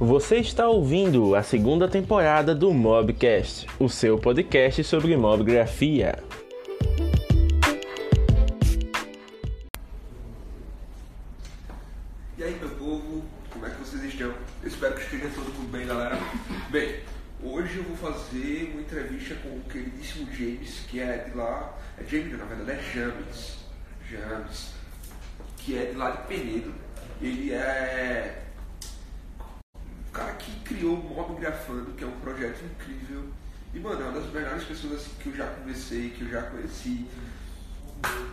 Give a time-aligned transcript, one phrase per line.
[0.00, 6.22] Você está ouvindo a segunda temporada do Mobcast, o seu podcast sobre mobgrafia.
[12.36, 14.32] E aí, meu povo, como é que vocês estão?
[14.62, 16.16] Espero que esteja todo mundo bem, galera.
[16.70, 17.00] Bem,
[17.42, 21.76] hoje eu vou fazer uma entrevista com o queridíssimo James, que é de lá.
[21.98, 23.56] É James, na verdade, é James.
[24.08, 24.70] James.
[25.56, 26.72] Que é de lá de Penedo.
[27.20, 28.44] Ele é
[30.08, 33.24] o cara que criou o Mob Grafando, que é um projeto incrível.
[33.74, 37.06] E, mano, é uma das melhores pessoas que eu já conversei, que eu já conheci.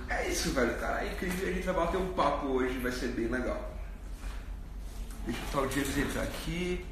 [0.10, 1.04] É isso, velho, cara.
[1.04, 1.50] É incrível.
[1.50, 3.74] A gente vai bater um papo hoje, vai ser bem legal.
[5.26, 6.86] Deixa eu só o James entrar aqui.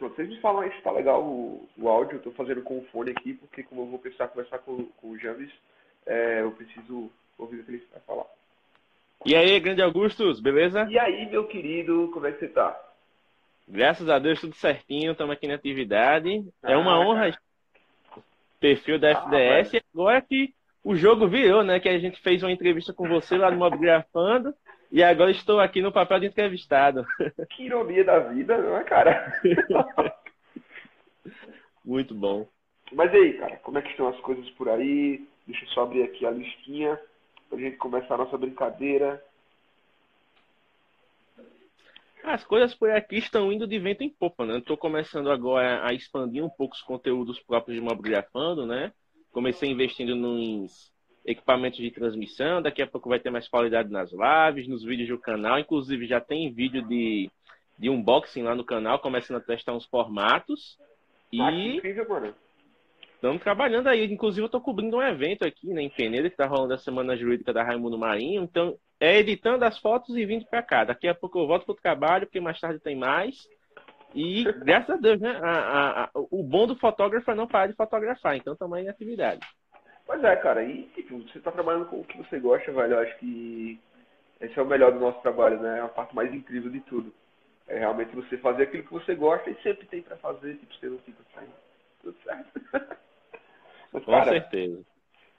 [0.00, 2.16] Vocês me falam aí se tá legal o, o áudio.
[2.16, 5.10] Eu tô fazendo com o fone aqui, porque como eu vou precisar conversar com, com
[5.10, 5.50] o James,
[6.06, 8.26] é, eu preciso ouvir o que ele vai falar.
[9.24, 10.86] E aí, grande Augustus, beleza?
[10.90, 12.78] E aí, meu querido, como é que você tá?
[13.66, 16.44] Graças a Deus, tudo certinho, estamos aqui na atividade.
[16.62, 17.38] É uma Ah, honra
[18.60, 19.72] perfil da Ah, FDS.
[19.74, 20.52] e agora que
[20.82, 21.80] o jogo virou, né?
[21.80, 24.54] Que a gente fez uma entrevista com você lá no Mobgrafando.
[24.92, 27.04] E agora estou aqui no papel de entrevistado.
[27.56, 29.32] Que ironia da vida, não é, cara?
[31.84, 32.46] Muito bom.
[32.92, 35.26] Mas e aí, cara, como é que estão as coisas por aí?
[35.46, 36.98] Deixa eu só abrir aqui a listinha
[37.48, 39.22] pra gente começar a nossa brincadeira.
[42.24, 44.58] As coisas por aqui estão indo de vento em popa, né?
[44.58, 48.92] Estou começando agora a expandir um pouco os conteúdos próprios de Mobgrafando, né?
[49.30, 50.90] Comecei investindo nos
[51.24, 55.18] equipamentos de transmissão, daqui a pouco vai ter mais qualidade nas lives, nos vídeos do
[55.18, 57.30] canal, inclusive já tem vídeo de,
[57.78, 60.78] de unboxing lá no canal, começando a testar uns formatos.
[61.38, 62.34] Ah, que E incrível, mano.
[63.24, 64.04] Estamos trabalhando aí.
[64.04, 67.16] Inclusive, eu estou cobrindo um evento aqui né, em Peneira, que está rolando a Semana
[67.16, 68.42] Jurídica da Raimundo Marinho.
[68.42, 70.84] Então, é editando as fotos e vindo para cá.
[70.84, 73.48] Daqui a pouco eu volto para o trabalho, porque mais tarde tem mais.
[74.14, 75.30] E, graças a Deus, né?
[75.42, 78.36] a- a- o bom do fotógrafo é não parar de fotografar.
[78.36, 79.40] Então, aí em atividade.
[80.06, 82.92] Pois é, cara, e tipo, você tá trabalhando com o que você gosta, velho.
[82.92, 83.80] Eu acho que
[84.40, 85.78] esse é o melhor do nosso trabalho, né?
[85.78, 87.12] É a parte mais incrível de tudo.
[87.66, 90.86] É realmente você fazer aquilo que você gosta e sempre tem pra fazer, tipo, você
[90.86, 91.48] não fica assim,
[92.02, 92.60] tudo certo.
[93.94, 94.84] Mas, Com cara, certeza.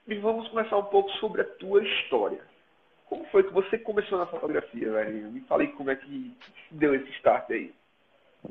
[0.08, 2.42] e vamos começar um pouco sobre a tua história.
[3.06, 5.32] Como foi que você começou na fotografia, velho?
[5.32, 6.36] Me fale como é que
[6.72, 7.74] deu esse start aí.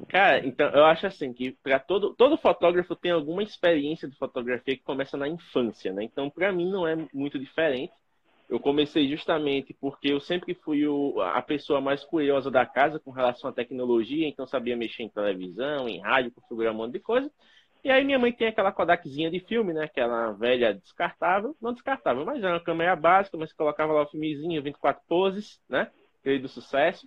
[0.08, 4.76] Cara, então eu acho assim que para todo todo fotógrafo tem alguma experiência de fotografia
[4.76, 6.02] que começa na infância, né?
[6.04, 7.92] Então para mim não é muito diferente.
[8.48, 13.10] Eu comecei justamente porque eu sempre fui o, a pessoa mais curiosa da casa com
[13.10, 17.30] relação à tecnologia, então sabia mexer em televisão, em rádio, configurar um monte de coisa.
[17.84, 19.84] E aí minha mãe tem aquela Kodakzinha de filme, né?
[19.84, 24.62] Aquela velha descartável, não descartável, mas é uma câmera básica, mas colocava lá o filmezinho,
[24.62, 25.90] 24 poses, né?
[26.18, 27.06] Aquele do sucesso.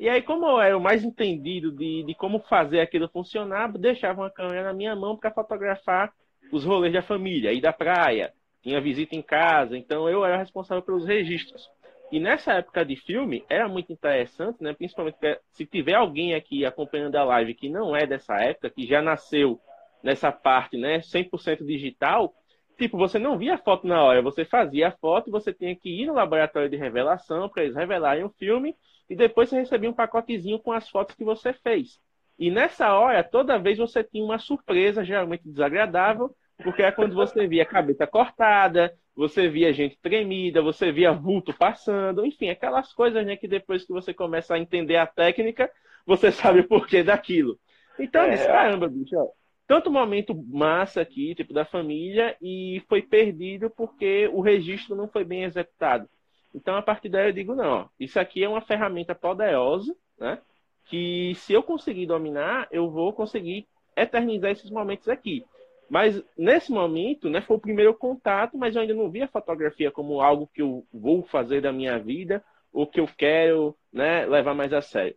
[0.00, 4.22] E aí, como eu era o mais entendido de, de como fazer aquilo funcionar, deixava
[4.22, 6.12] uma câmera na minha mão para fotografar
[6.52, 8.32] os rolês da família, ir da praia,
[8.62, 11.70] tinha visita em casa, então eu era responsável pelos registros.
[12.10, 14.72] E nessa época de filme, era muito interessante, né?
[14.72, 15.16] principalmente
[15.52, 19.60] se tiver alguém aqui acompanhando a live que não é dessa época, que já nasceu
[20.06, 22.34] nessa parte né, 100% digital,
[22.78, 25.74] tipo, você não via a foto na hora, você fazia a foto e você tinha
[25.76, 28.74] que ir no laboratório de revelação para eles revelarem o filme
[29.10, 32.00] e depois você recebia um pacotezinho com as fotos que você fez.
[32.38, 37.46] E nessa hora, toda vez você tinha uma surpresa, geralmente desagradável, porque é quando você
[37.46, 43.24] via a cabeça cortada, você via gente tremida, você via vulto passando, enfim, aquelas coisas
[43.26, 45.70] né, que depois que você começa a entender a técnica,
[46.06, 47.58] você sabe o porquê daquilo.
[47.98, 48.50] Então eu disse, É.
[48.50, 49.28] caramba, bicho, ó,
[49.66, 55.24] tanto momento massa aqui, tipo da família, e foi perdido porque o registro não foi
[55.24, 56.08] bem executado.
[56.54, 60.38] Então, a partir daí eu digo, não, ó, isso aqui é uma ferramenta poderosa, né?
[60.86, 63.66] Que se eu conseguir dominar, eu vou conseguir
[63.96, 65.44] eternizar esses momentos aqui.
[65.88, 69.90] Mas nesse momento, né, foi o primeiro contato, mas eu ainda não via a fotografia
[69.90, 72.42] como algo que eu vou fazer da minha vida
[72.72, 75.16] ou que eu quero, né, levar mais a sério.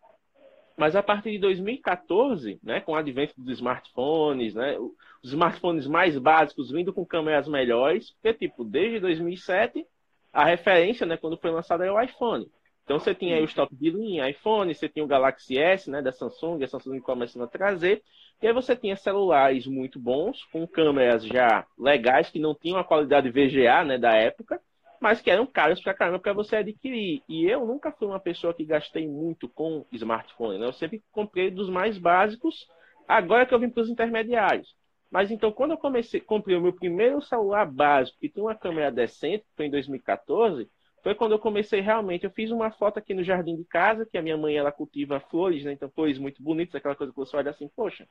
[0.79, 4.77] Mas a partir de 2014, né, com o advento dos smartphones, né,
[5.21, 9.85] os smartphones mais básicos vindo com câmeras melhores, porque tipo, desde 2007
[10.31, 12.49] a referência, né, quando foi lançado era o iPhone.
[12.85, 16.01] Então você tinha aí os top de linha, iPhone, você tinha o Galaxy S, né,
[16.01, 18.01] da Samsung, a Samsung começando a trazer,
[18.41, 22.85] e aí você tinha celulares muito bons, com câmeras já legais, que não tinham a
[22.85, 24.61] qualidade VGA, né, da época,
[24.99, 27.23] mas que eram caros pra caramba para você adquirir.
[27.27, 30.65] E eu nunca fui uma pessoa que gastei muito com smartphone, né?
[30.65, 32.67] Eu sempre comprei dos mais básicos,
[33.07, 34.75] agora que eu vim para os intermediários.
[35.09, 38.91] Mas então, quando eu comecei, comprei o meu primeiro celular básico, que tinha uma câmera
[38.91, 40.69] decente, foi em 2014,
[41.01, 42.25] foi quando eu comecei realmente.
[42.25, 45.19] Eu fiz uma foto aqui no jardim de casa, que a minha mãe ela cultiva
[45.19, 45.71] flores, né?
[45.73, 48.07] Então, flores muito bonitas, aquela coisa que você olha assim, poxa,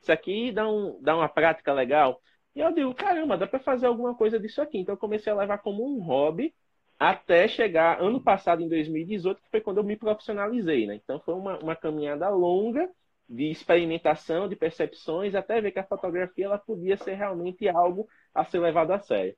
[0.00, 2.20] isso aqui dá, um, dá uma prática legal.
[2.54, 4.78] E eu digo, caramba, dá para fazer alguma coisa disso aqui.
[4.78, 6.54] Então, eu comecei a levar como um hobby
[6.98, 10.94] até chegar ano passado, em 2018, que foi quando eu me profissionalizei, né?
[10.94, 12.88] Então, foi uma, uma caminhada longa
[13.28, 18.44] de experimentação, de percepções, até ver que a fotografia ela podia ser realmente algo a
[18.44, 19.34] ser levado a sério.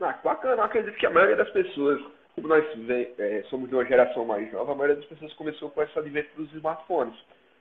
[0.00, 2.02] Ah, bacana, acredito que a maioria das pessoas,
[2.34, 2.64] como nós
[3.18, 6.28] é, somos de uma geração mais nova, a maioria das pessoas começou com essa advento
[6.36, 7.18] dos smartphones.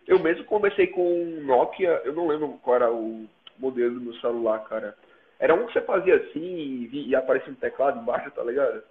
[0.08, 3.28] Eu mesmo comecei com um Nokia, eu não lembro qual era o
[3.62, 4.96] modelo do meu celular, cara.
[5.40, 8.84] Era um que você fazia assim e, e aparecia um teclado embaixo, tá ligado?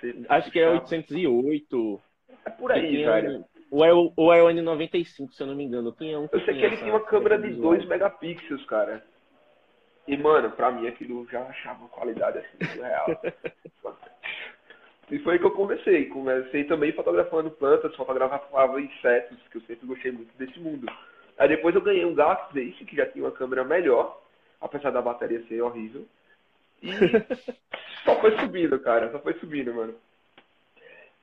[0.00, 2.00] Você, Acho que é 808.
[2.44, 3.44] É por aí, velho.
[3.70, 5.92] Ou é, o, ou é o N95, se eu não me engano.
[5.92, 9.04] Tinha um eu sei que ele tinha uma câmera de 2 megapixels, cara.
[10.08, 13.20] E, mano, pra mim aquilo já achava qualidade assim, surreal.
[15.10, 16.06] e foi aí que eu comecei.
[16.06, 20.90] Comecei também fotografando plantas, fotografava insetos, que eu sempre gostei muito desse mundo.
[21.40, 24.20] Aí depois eu ganhei um Galaxy Ace, que já tinha uma câmera melhor,
[24.60, 26.06] apesar da bateria ser horrível.
[26.82, 26.90] E
[28.04, 29.10] só foi subindo, cara.
[29.10, 29.94] Só foi subindo, mano.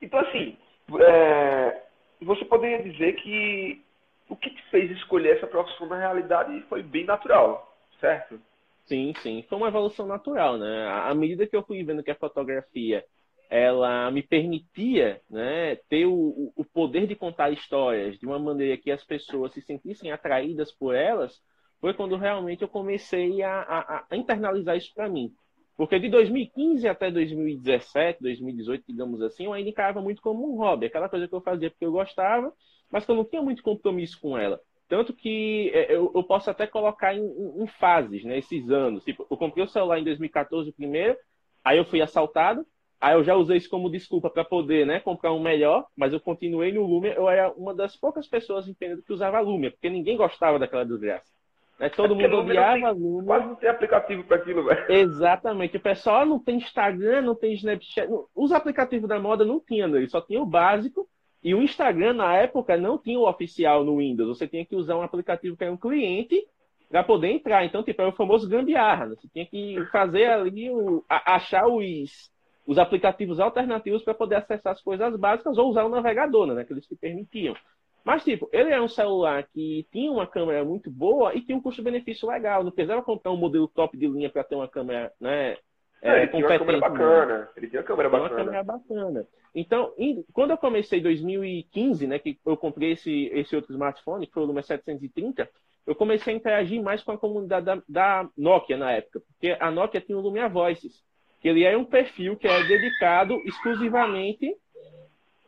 [0.02, 0.56] Então, assim,
[1.00, 1.82] é,
[2.20, 3.80] você poderia dizer que
[4.28, 8.40] o que te fez escolher essa profissão na realidade foi bem natural, certo?
[8.86, 9.44] Sim, sim.
[9.48, 10.88] Foi uma evolução natural, né?
[10.88, 13.04] À medida que eu fui vendo que a fotografia
[13.48, 18.90] ela me permitia né, ter o, o poder de contar histórias de uma maneira que
[18.90, 21.40] as pessoas se sentissem atraídas por elas,
[21.80, 25.32] foi quando realmente eu comecei a, a, a internalizar isso para mim.
[25.76, 30.86] Porque de 2015 até 2017, 2018, digamos assim, eu ainda encarava muito como um hobby,
[30.86, 32.52] aquela coisa que eu fazia porque eu gostava,
[32.90, 34.60] mas que eu não tinha muito compromisso com ela.
[34.88, 37.22] Tanto que é, eu, eu posso até colocar em,
[37.62, 39.04] em, fases, né, esses anos.
[39.04, 41.16] Tipo, eu comprei o celular em 2014 primeiro,
[41.62, 42.66] aí eu fui assaltado,
[43.00, 46.20] aí eu já usei isso como desculpa para poder né, comprar um melhor, mas eu
[46.20, 47.14] continuei no Lumia.
[47.14, 51.30] Eu era uma das poucas pessoas entendendo que usava Lumia, porque ninguém gostava daquela desgraça.
[51.78, 51.88] Né?
[51.88, 53.24] Todo é mundo odiava Lumia.
[53.24, 54.90] Quase não tem aplicativo para aquilo, velho.
[54.90, 55.76] Exatamente.
[55.76, 58.08] O pessoal não tem Instagram, não tem Snapchat.
[58.34, 60.04] Os aplicativos da moda não tinham, né?
[60.08, 61.08] só tinha o básico.
[61.42, 64.36] E o Instagram, na época, não tinha o oficial no Windows.
[64.36, 66.44] Você tinha que usar um aplicativo que era um cliente
[66.90, 67.64] para poder entrar.
[67.64, 69.06] Então, tipo, era o famoso gambiarra.
[69.06, 69.14] Né?
[69.16, 72.28] Você tinha que fazer ali, o, achar os,
[72.68, 76.60] os aplicativos alternativos para poder acessar as coisas básicas ou usar o navegador, né?
[76.60, 77.56] Aqueles que permitiam.
[78.04, 81.62] Mas, tipo, ele é um celular que tinha uma câmera muito boa e tinha um
[81.62, 82.62] custo-benefício legal.
[82.62, 85.56] Não precisava comprar um modelo top de linha para ter uma câmera, né?
[86.02, 87.48] É, é, ele tinha uma câmera bacana.
[87.56, 88.30] Ele tinha uma câmera bacana.
[88.30, 89.26] Uma câmera bacana.
[89.54, 94.26] Então, em, quando eu comecei em 2015, né, que eu comprei esse, esse outro smartphone,
[94.26, 95.48] que foi o Lumia 730,
[95.86, 99.20] eu comecei a interagir mais com a comunidade da, da Nokia na época.
[99.20, 101.02] Porque a Nokia tinha o Lumia Voices,
[101.46, 104.56] ele é um perfil que é dedicado exclusivamente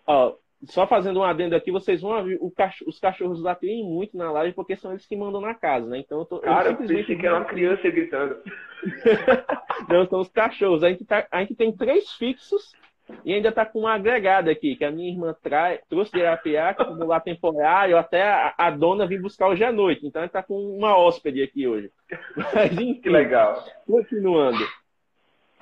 [0.06, 0.34] ó,
[0.64, 4.54] só fazendo um adendo aqui, vocês vão ver cach os cachorros latirem muito na live
[4.54, 5.98] porque são eles que mandam na casa, né?
[5.98, 6.38] Então eu tô.
[6.40, 7.16] Cara, eu simplesmente...
[7.16, 8.36] que era uma criança gritando.
[9.88, 10.84] Não, são os cachorros.
[10.84, 12.72] A gente, tá, a gente tem três fixos
[13.24, 16.74] e ainda tá com uma agregada aqui, que a minha irmã trai, trouxe de Arapiá,
[16.74, 20.06] que como lá temporário, até a, a, dona vim buscar hoje à noite.
[20.06, 21.90] Então a gente tá com uma hóspede aqui hoje.
[22.36, 23.00] Mas enfim.
[23.00, 23.64] Que legal.
[23.86, 24.58] Continuando.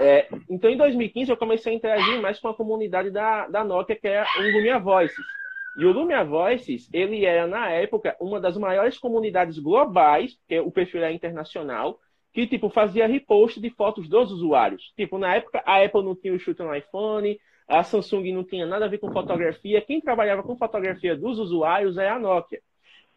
[0.00, 3.96] É, então, em 2015, eu comecei a interagir mais com a comunidade da, da Nokia,
[3.96, 5.26] que é o Lumia Voices.
[5.74, 10.70] E o Lumia Voices, ele era, na época, uma das maiores comunidades globais, porque o
[10.70, 11.98] perfil era internacional,
[12.32, 14.92] que, tipo, fazia repost de fotos dos usuários.
[14.96, 18.66] Tipo, na época, a Apple não tinha o chute no iPhone, a Samsung não tinha
[18.66, 19.80] nada a ver com fotografia.
[19.82, 22.60] Quem trabalhava com fotografia dos usuários é a Nokia.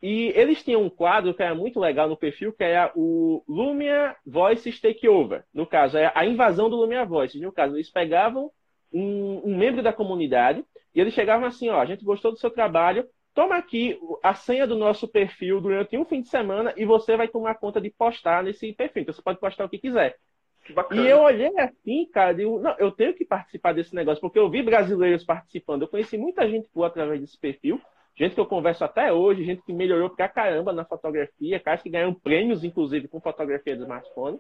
[0.01, 4.15] E eles tinham um quadro que era muito legal no perfil, que era o Lumia
[4.25, 5.43] Voices Takeover.
[5.53, 7.39] No caso, é a invasão do Lumia Voices.
[7.39, 8.49] No caso, eles pegavam
[8.91, 12.49] um, um, membro da comunidade e eles chegavam assim, ó, a gente gostou do seu
[12.49, 17.15] trabalho, toma aqui a senha do nosso perfil durante um fim de semana e você
[17.15, 19.03] vai tomar conta de postar nesse perfil.
[19.03, 20.17] Então você pode postar o que quiser.
[20.63, 24.37] Que e eu olhei assim, cara, digo, não, eu tenho que participar desse negócio, porque
[24.37, 25.83] eu vi brasileiros participando.
[25.83, 27.79] Eu conheci muita gente boa através desse perfil
[28.15, 31.89] gente que eu converso até hoje, gente que melhorou pra caramba na fotografia, caras que
[31.89, 34.39] ganham prêmios, inclusive, com fotografia do smartphone.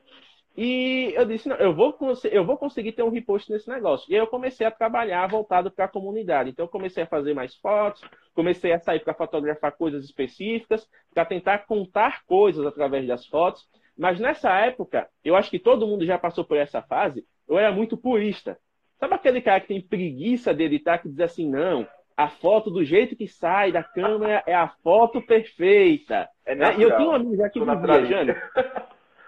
[0.55, 1.97] E eu disse, não, eu vou,
[2.29, 4.11] eu vou conseguir ter um repost nesse negócio.
[4.11, 6.49] E aí eu comecei a trabalhar voltado para a comunidade.
[6.49, 11.25] Então eu comecei a fazer mais fotos, comecei a sair para fotografar coisas específicas, para
[11.25, 13.65] tentar contar coisas através das fotos.
[13.97, 17.71] Mas nessa época, eu acho que todo mundo já passou por essa fase, eu era
[17.71, 18.57] muito purista.
[18.99, 21.87] Sabe aquele cara que tem preguiça de editar, que diz assim, não,
[22.21, 26.29] a foto do jeito que sai da câmera é a foto perfeita.
[26.45, 26.75] É né?
[26.77, 28.37] E eu tenho um amigo já que dizia, James,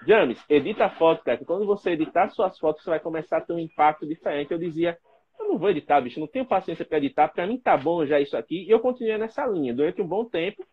[0.05, 1.39] James, edita a foto, cara.
[1.45, 4.51] Quando você editar suas fotos, você vai começar a ter um impacto diferente.
[4.51, 4.97] Eu dizia,
[5.39, 7.29] eu não vou editar, bicho, não tenho paciência para editar.
[7.29, 8.63] Para mim tá bom já isso aqui.
[8.63, 10.63] E eu continuei nessa linha durante um bom tempo.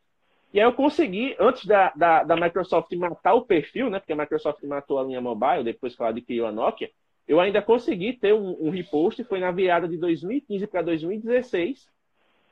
[0.52, 3.98] E aí eu consegui, antes da, da, da Microsoft matar o perfil, né?
[3.98, 6.90] Porque a Microsoft matou a linha mobile depois que ela adquiriu a Nokia.
[7.26, 11.88] Eu ainda consegui ter um, um repost, foi na virada de 2015 para 2016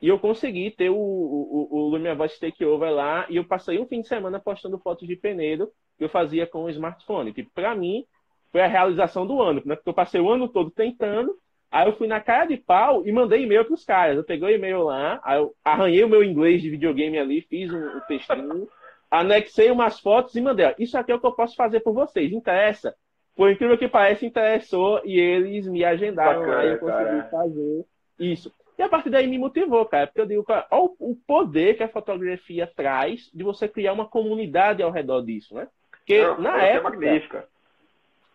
[0.01, 3.85] e eu consegui ter o, o, o Lumia Voice Takeover lá, e eu passei um
[3.85, 7.33] fim de semana postando fotos de Penedo que eu fazia com o smartphone.
[7.33, 8.05] Tipo, para mim,
[8.51, 9.75] foi a realização do ano, né?
[9.75, 11.35] Porque eu passei o ano todo tentando,
[11.69, 14.15] aí eu fui na cara de pau e mandei e-mail para os caras.
[14.15, 17.71] Eu peguei o e-mail lá, aí eu arranhei o meu inglês de videogame ali, fiz
[17.71, 18.67] um, um textinho,
[19.11, 20.67] anexei umas fotos e mandei.
[20.67, 22.31] Ó, Isso aqui é o que eu posso fazer por vocês.
[22.31, 22.95] Interessa?
[23.35, 27.29] Por incrível que pareça, interessou e eles me agendaram Bacana, lá e eu consegui cara.
[27.29, 27.85] fazer
[28.19, 28.53] isso.
[28.79, 31.83] E a partir daí me motivou, cara, porque eu digo, cara, olha o poder que
[31.83, 35.67] a fotografia traz de você criar uma comunidade ao redor disso, né?
[35.91, 37.05] Porque Não, na é época.
[37.05, 37.43] É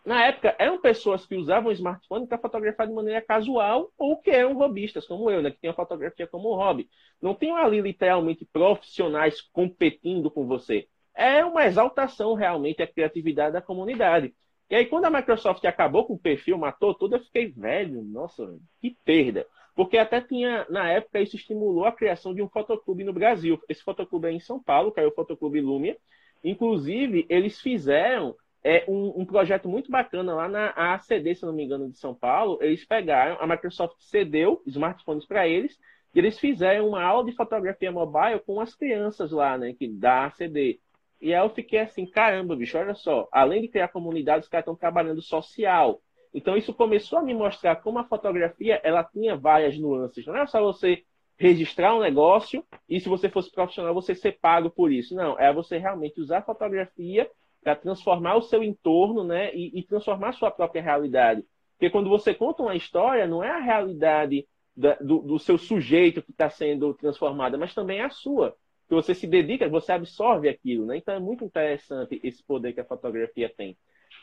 [0.04, 4.30] na época, eram pessoas que usavam o smartphone para fotografar de maneira casual ou que
[4.30, 5.50] eram robistas, como eu, né?
[5.50, 6.90] Que tinham a fotografia como hobby.
[7.22, 10.86] Não tinham ali literalmente profissionais competindo com você.
[11.14, 14.34] É uma exaltação realmente a criatividade da comunidade.
[14.68, 18.58] E aí, quando a Microsoft acabou com o perfil, matou tudo, eu fiquei velho, nossa,
[18.82, 19.46] que perda.
[19.74, 23.60] Porque até tinha, na época, isso estimulou a criação de um fotoclube no Brasil.
[23.68, 25.96] Esse fotoclube é em São Paulo, que é o Fotoclube Lumia.
[26.44, 31.64] Inclusive, eles fizeram é, um, um, projeto muito bacana lá na ACD, se não me
[31.64, 32.58] engano, de São Paulo.
[32.62, 35.78] Eles pegaram, a Microsoft cedeu smartphones para eles,
[36.14, 40.26] e eles fizeram uma aula de fotografia mobile com as crianças lá, né, que da
[40.26, 40.80] ACD.
[41.20, 44.62] E aí eu fiquei assim, caramba, bicho, olha só, além de criar comunidade, os caras
[44.62, 46.00] estão trabalhando social.
[46.34, 50.26] Então isso começou a me mostrar como a fotografia ela tinha várias nuances.
[50.26, 51.04] Não é só você
[51.38, 55.14] registrar um negócio e se você fosse profissional você ser pago por isso.
[55.14, 57.30] Não, é você realmente usar a fotografia
[57.62, 61.42] para transformar o seu entorno, né, e, e, transformar a sua própria realidade.
[61.72, 66.22] Porque quando você conta uma história, não é a realidade da, do, do, seu sujeito
[66.22, 68.54] que está sendo transformada, mas também é a sua.
[68.86, 70.98] Que você se dedica, você absorve aquilo, né?
[70.98, 73.76] Então é muito interessante esse poder que a fotografia tem.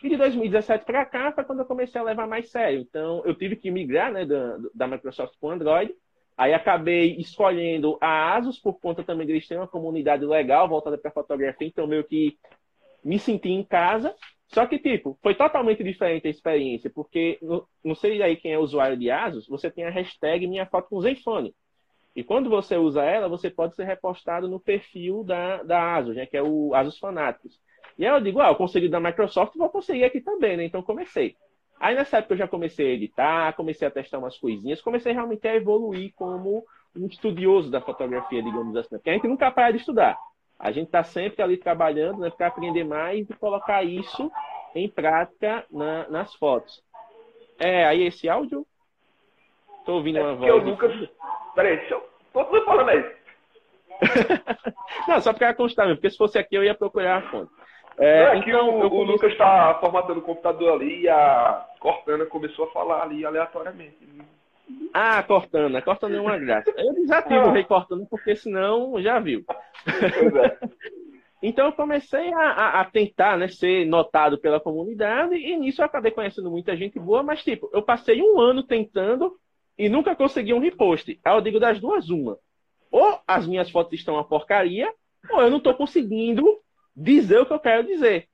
[0.03, 2.79] E de 2017 para cá foi quando eu comecei a levar mais sério.
[2.79, 5.93] Então, eu tive que migrar né, da, da Microsoft para o Android.
[6.35, 10.97] Aí acabei escolhendo a Asus por conta também de eles terem uma comunidade legal voltada
[10.97, 11.67] para fotografia.
[11.67, 12.35] Então, meio que
[13.03, 14.15] me senti em casa.
[14.47, 17.39] Só que, tipo, foi totalmente diferente a experiência, porque
[17.83, 20.99] não sei aí quem é usuário de Asus, você tem a hashtag Minha Foto com
[20.99, 21.55] Zenfone.
[22.13, 26.25] E quando você usa ela, você pode ser repostado no perfil da, da Asus, né,
[26.25, 27.57] que é o Asus Fanáticos.
[27.97, 30.65] E aí eu digo, ah, eu consegui da Microsoft, vou conseguir aqui também, né?
[30.65, 31.35] Então comecei.
[31.79, 35.47] Aí nessa época eu já comecei a editar, comecei a testar umas coisinhas, comecei realmente
[35.47, 36.63] a evoluir como
[36.95, 38.95] um estudioso da fotografia, digamos assim.
[38.97, 40.17] Porque a gente nunca para de estudar.
[40.59, 44.31] A gente está sempre ali trabalhando né, para aprender mais e colocar isso
[44.75, 46.83] em prática na, nas fotos.
[47.59, 48.65] É, aí esse áudio?
[49.85, 50.49] Tô ouvindo é uma voz.
[50.49, 50.87] Eu nunca.
[51.55, 52.09] Peraí, deixa eu.
[52.31, 53.15] Tô falando aí.
[55.07, 57.51] Não, só para constar mesmo, porque se fosse aqui eu ia procurar a fonte.
[58.01, 62.65] É, é então, o, o Lucas está formatando o computador ali e a Cortana começou
[62.65, 63.95] a falar ali aleatoriamente.
[64.91, 65.83] Ah, Cortana.
[65.83, 66.73] Cortana é uma graça.
[66.75, 69.45] Eu desativo o Rei Cortana porque senão já viu.
[69.85, 70.67] É.
[71.43, 75.85] então eu comecei a, a, a, tentar né, ser notado pela comunidade e nisso eu
[75.85, 79.35] acabei conhecendo muita gente boa, mas tipo, eu passei um ano tentando
[79.77, 81.19] e nunca consegui um repost.
[81.23, 82.39] Aí eu digo das duas, uma.
[82.91, 84.91] Ou as minhas fotos estão uma porcaria,
[85.29, 86.43] ou eu não estou conseguindo
[86.95, 88.27] dizer o que eu quero dizer.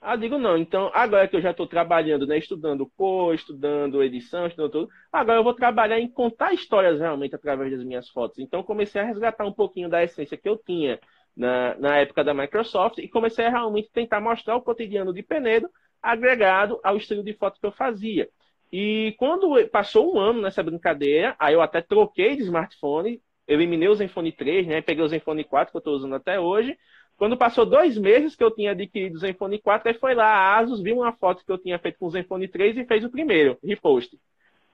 [0.00, 0.58] Ah, digo não.
[0.58, 5.38] Então, agora que eu já estou trabalhando, né, estudando cor, estudando edição, estudando tudo, agora
[5.38, 8.38] eu vou trabalhar em contar histórias realmente através das minhas fotos.
[8.38, 11.00] Então, comecei a resgatar um pouquinho da essência que eu tinha
[11.34, 15.70] na, na época da Microsoft e comecei a realmente tentar mostrar o cotidiano de Penedo
[16.02, 18.28] agregado ao estilo de foto que eu fazia.
[18.70, 23.94] E quando passou um ano nessa brincadeira, aí eu até troquei de smartphone, eliminei o
[23.94, 26.76] Zenfone 3, né, peguei o Zenfone 4 que eu estou usando até hoje,
[27.16, 30.58] quando passou dois meses que eu tinha adquirido o Zenfone 4, aí foi lá a
[30.58, 33.10] Asus, viu uma foto que eu tinha feito com o Zenfone 3 e fez o
[33.10, 34.18] primeiro, repost.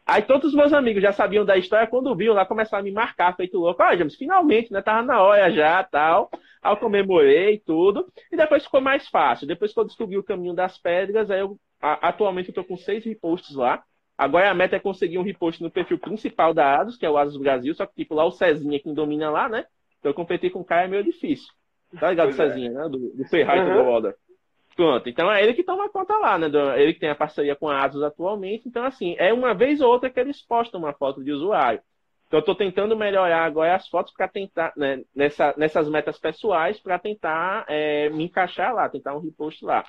[0.06, 2.90] Aí todos os meus amigos já sabiam da história, quando viam lá, começaram a me
[2.90, 3.80] marcar, feito louco.
[3.82, 4.82] Olha, James, finalmente, né?
[4.82, 6.28] Tava na hora já, tal.
[6.60, 8.10] Aí eu comemorei tudo.
[8.32, 9.46] E depois ficou mais fácil.
[9.46, 13.04] Depois que eu descobri o caminho das pedras, aí eu, atualmente eu tô com seis
[13.04, 13.84] reposts lá.
[14.18, 17.16] Agora a meta é conseguir um repost no perfil principal da Asus, que é o
[17.16, 19.64] Asus Brasil, só que tipo lá o Cezinha quem domina lá, né?
[20.00, 21.52] Então competir com o cara é meio difícil.
[21.98, 22.32] Tá ligado, é.
[22.32, 22.72] Cezinha, é.
[22.72, 22.88] né?
[22.88, 23.74] Do, do Ferrari uhum.
[23.74, 24.16] do Walder.
[24.76, 26.46] Pronto, então é ele que toma conta lá, né?
[26.80, 28.68] Ele que tem a parceria com a Asus atualmente.
[28.68, 31.80] Então, assim, é uma vez ou outra que eles postam uma foto de usuário.
[32.26, 36.78] Então, eu estou tentando melhorar agora as fotos para tentar, né, nessa, nessas metas pessoais,
[36.78, 39.84] para tentar é, me encaixar lá, tentar um repost lá.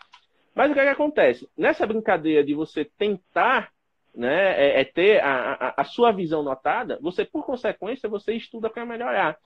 [0.56, 1.48] Mas o que, é que acontece?
[1.56, 3.72] Nessa brincadeira de você tentar
[4.14, 8.70] né, é, é ter a, a, a, sua visão notada, você, por consequência, você estuda
[8.70, 9.38] para melhorar.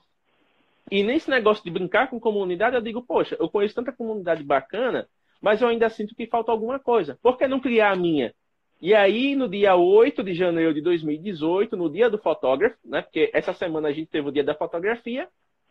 [0.92, 5.08] E nesse negócio de brincar com comunidade, eu digo, poxa, eu conheço tanta comunidade bacana,
[5.42, 7.18] mas eu ainda sinto que falta alguma coisa.
[7.22, 8.34] Por que não criar a minha?
[8.82, 13.01] E aí, no dia 8 de janeiro de 2018, no dia do fotógrafo, né?
[13.01, 15.27] Porque essa semana a gente teve o dia da fotografia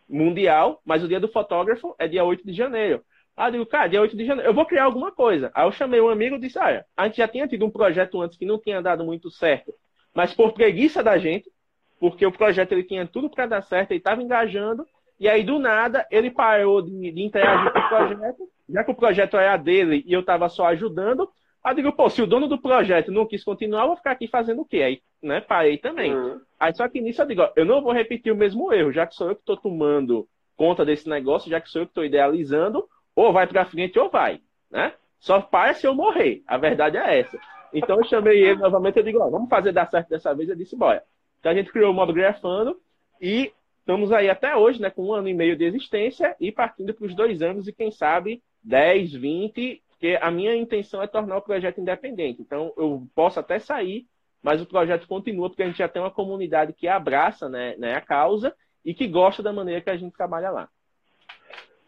[0.08, 3.04] mundial, mas o dia do fotógrafo é dia 8 de janeiro.
[3.36, 5.50] Aí eu digo, cara, dia 8 de janeiro, eu vou criar alguma coisa.
[5.54, 8.20] Aí eu chamei um amigo e disse, olha, a gente já tinha tido um projeto
[8.20, 9.74] antes que não tinha dado muito certo,
[10.14, 11.50] mas por preguiça da gente,
[11.98, 14.86] porque o projeto ele tinha tudo para dar certo, ele estava engajando,
[15.18, 18.94] e aí do nada ele parou de, de interagir com o projeto, já que o
[18.94, 21.28] projeto era dele e eu estava só ajudando,
[21.64, 24.10] Aí eu digo, pô, se o dono do projeto não quis continuar, eu vou ficar
[24.10, 24.82] aqui fazendo o quê?
[24.82, 26.14] Aí, né, parei também.
[26.14, 26.38] Uhum.
[26.60, 29.06] Aí só que nisso eu digo, ó, eu não vou repetir o mesmo erro, já
[29.06, 32.04] que sou eu que estou tomando conta desse negócio, já que sou eu que estou
[32.04, 34.92] idealizando, ou vai para frente ou vai, né?
[35.18, 36.42] Só para se eu morrer.
[36.46, 37.38] A verdade é essa.
[37.72, 40.50] Então eu chamei ele novamente, eu digo, ó, vamos fazer dar certo dessa vez.
[40.50, 41.02] Eu disse, bora.
[41.40, 42.78] Então a gente criou o modo grafando
[43.18, 43.50] e
[43.84, 47.06] estamos aí até hoje, né, com um ano e meio de existência e partindo para
[47.06, 51.42] os dois anos e quem sabe 10, 20 porque a minha intenção é tornar o
[51.42, 52.42] projeto independente.
[52.42, 54.04] Então, eu posso até sair,
[54.42, 57.94] mas o projeto continua, porque a gente já tem uma comunidade que abraça né, né,
[57.94, 60.68] a causa e que gosta da maneira que a gente trabalha lá.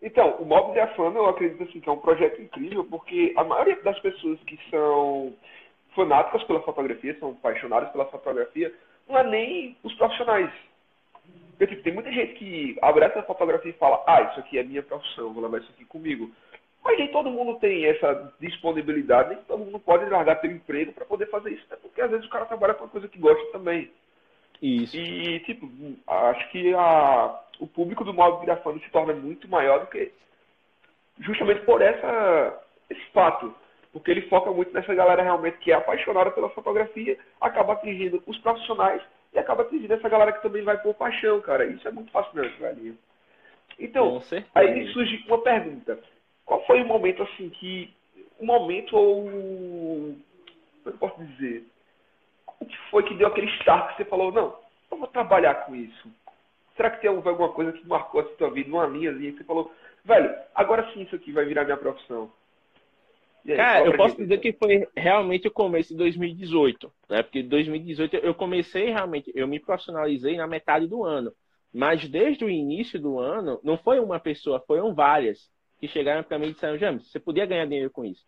[0.00, 3.44] Então, o Mob de Afama, eu acredito assim, que é um projeto incrível, porque a
[3.44, 5.34] maioria das pessoas que são
[5.94, 8.72] fanáticas pela fotografia, são apaixonadas pela fotografia,
[9.06, 10.50] não é nem os profissionais.
[11.56, 14.62] Porque, tipo, tem muita gente que abraça a fotografia e fala, ah, isso aqui é
[14.62, 16.30] minha profissão, vou levar isso aqui comigo.
[16.84, 21.06] Mas nem todo mundo tem essa disponibilidade, nem todo mundo pode largar seu emprego para
[21.06, 21.78] poder fazer isso, né?
[21.80, 23.90] porque às vezes o cara trabalha com uma coisa que gosta também.
[24.60, 24.96] Isso.
[24.96, 25.68] E, tipo,
[26.06, 30.12] acho que a, o público do modo grafando se torna muito maior do que
[31.20, 33.54] justamente por essa, esse fato.
[33.92, 38.36] Porque ele foca muito nessa galera realmente que é apaixonada pela fotografia, acaba atingindo os
[38.38, 39.02] profissionais
[39.36, 41.66] e acaba atingindo essa galera que também vai por paixão, cara.
[41.66, 42.96] Isso é muito fascinante, velho.
[43.78, 44.22] Então,
[44.54, 45.98] aí surge uma pergunta.
[46.46, 47.94] Qual foi o momento assim que.
[48.40, 49.24] O momento ou.
[49.24, 50.16] Como
[50.86, 51.66] eu posso dizer?
[52.58, 54.56] O que foi que deu aquele start que você falou, não,
[54.90, 56.10] eu vou trabalhar com isso?
[56.74, 59.70] Será que tem alguma coisa que marcou a sua vida, uma linhazinha que você falou,
[60.04, 62.30] velho, agora sim isso aqui vai virar minha profissão?
[63.52, 67.22] Aí, Cara, eu posso dizer que foi realmente o começo de 2018, né?
[67.22, 71.32] Porque 2018 eu comecei realmente, eu me profissionalizei na metade do ano.
[71.72, 76.38] Mas desde o início do ano, não foi uma pessoa, foram várias que chegaram para
[76.38, 78.24] mim e disseram: James, você podia ganhar dinheiro com isso.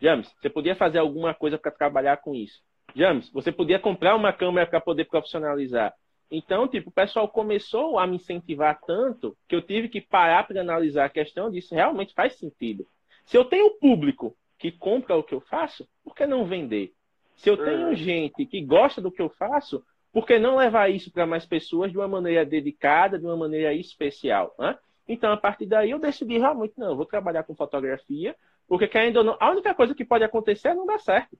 [0.00, 2.60] James, você podia fazer alguma coisa para trabalhar com isso.
[2.94, 5.92] James, você podia comprar uma câmera para poder profissionalizar.
[6.30, 10.60] Então, tipo, o pessoal começou a me incentivar tanto que eu tive que parar para
[10.60, 12.86] analisar a questão disso realmente faz sentido.
[13.26, 16.92] Se eu tenho público que compra o que eu faço, por que não vender?
[17.34, 17.96] Se eu tenho uhum.
[17.96, 21.90] gente que gosta do que eu faço, por que não levar isso para mais pessoas
[21.90, 24.54] de uma maneira dedicada, de uma maneira especial?
[24.56, 24.78] Né?
[25.08, 28.36] Então, a partir daí, eu decidi realmente, não, eu vou trabalhar com fotografia,
[28.68, 31.36] porque querendo ou não, a única coisa que pode acontecer é não dar certo.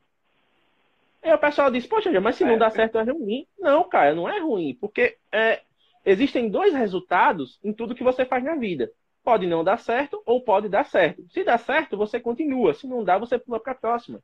[1.22, 3.46] Aí o pessoal diz, poxa, mas se não dá certo é ruim.
[3.56, 5.60] Não, cara, não é ruim, porque é,
[6.04, 8.90] existem dois resultados em tudo que você faz na vida.
[9.24, 11.24] Pode não dar certo ou pode dar certo.
[11.30, 12.74] Se dá certo, você continua.
[12.74, 14.20] Se não dá, você pula para a próxima.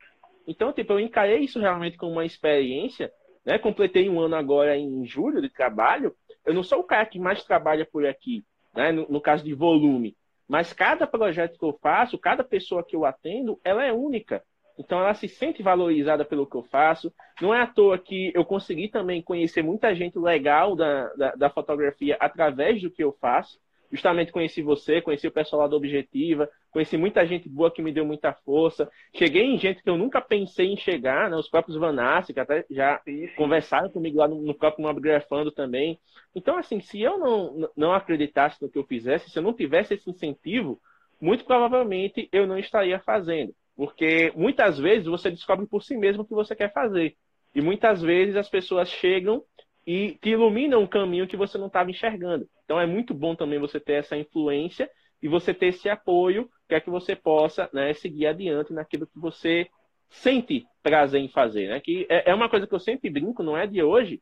[0.46, 3.12] Então, tipo, eu encarei isso realmente como uma experiência.
[3.44, 3.58] Né?
[3.58, 6.14] Completei um ano agora em julho de trabalho.
[6.44, 9.54] Eu não sou o cara que mais trabalha por aqui né, no, no caso de
[9.54, 10.16] volume.
[10.48, 14.42] Mas cada projeto que eu faço, cada pessoa que eu atendo, ela é única.
[14.78, 17.12] Então ela se sente valorizada pelo que eu faço.
[17.40, 21.50] Não é à toa que eu consegui também conhecer muita gente legal da, da, da
[21.50, 26.48] fotografia através do que eu faço justamente conheci você, conheci o pessoal lá do Objetiva,
[26.70, 28.90] conheci muita gente boa que me deu muita força.
[29.14, 31.36] Cheguei em gente que eu nunca pensei em chegar, né?
[31.36, 33.00] Os próprios Vanassi, que até já
[33.36, 35.98] conversaram comigo lá no, no próprio Mobgrafando também.
[36.34, 39.94] Então, assim, se eu não, não acreditasse no que eu fizesse, se eu não tivesse
[39.94, 40.80] esse incentivo,
[41.20, 43.54] muito provavelmente eu não estaria fazendo.
[43.74, 47.16] Porque muitas vezes você descobre por si mesmo o que você quer fazer.
[47.54, 49.42] E muitas vezes as pessoas chegam
[49.88, 52.46] e te iluminam um caminho que você não estava enxergando.
[52.62, 54.86] Então é muito bom também você ter essa influência
[55.22, 59.18] e você ter esse apoio para é que você possa né, seguir adiante naquilo que
[59.18, 59.66] você
[60.10, 61.68] sente prazer em fazer.
[61.68, 61.80] Né?
[61.80, 64.20] Que é, é uma coisa que eu sempre brinco, não é de hoje.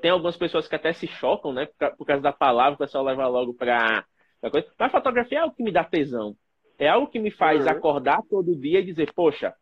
[0.00, 1.68] Tem algumas pessoas que até se chocam, né?
[1.98, 4.04] Por causa da palavra, o pessoal leva logo para
[4.48, 4.68] coisa.
[4.78, 6.36] Mas fotografia é algo que me dá tesão.
[6.78, 7.72] É algo que me faz uhum.
[7.72, 9.52] acordar todo dia e dizer, poxa,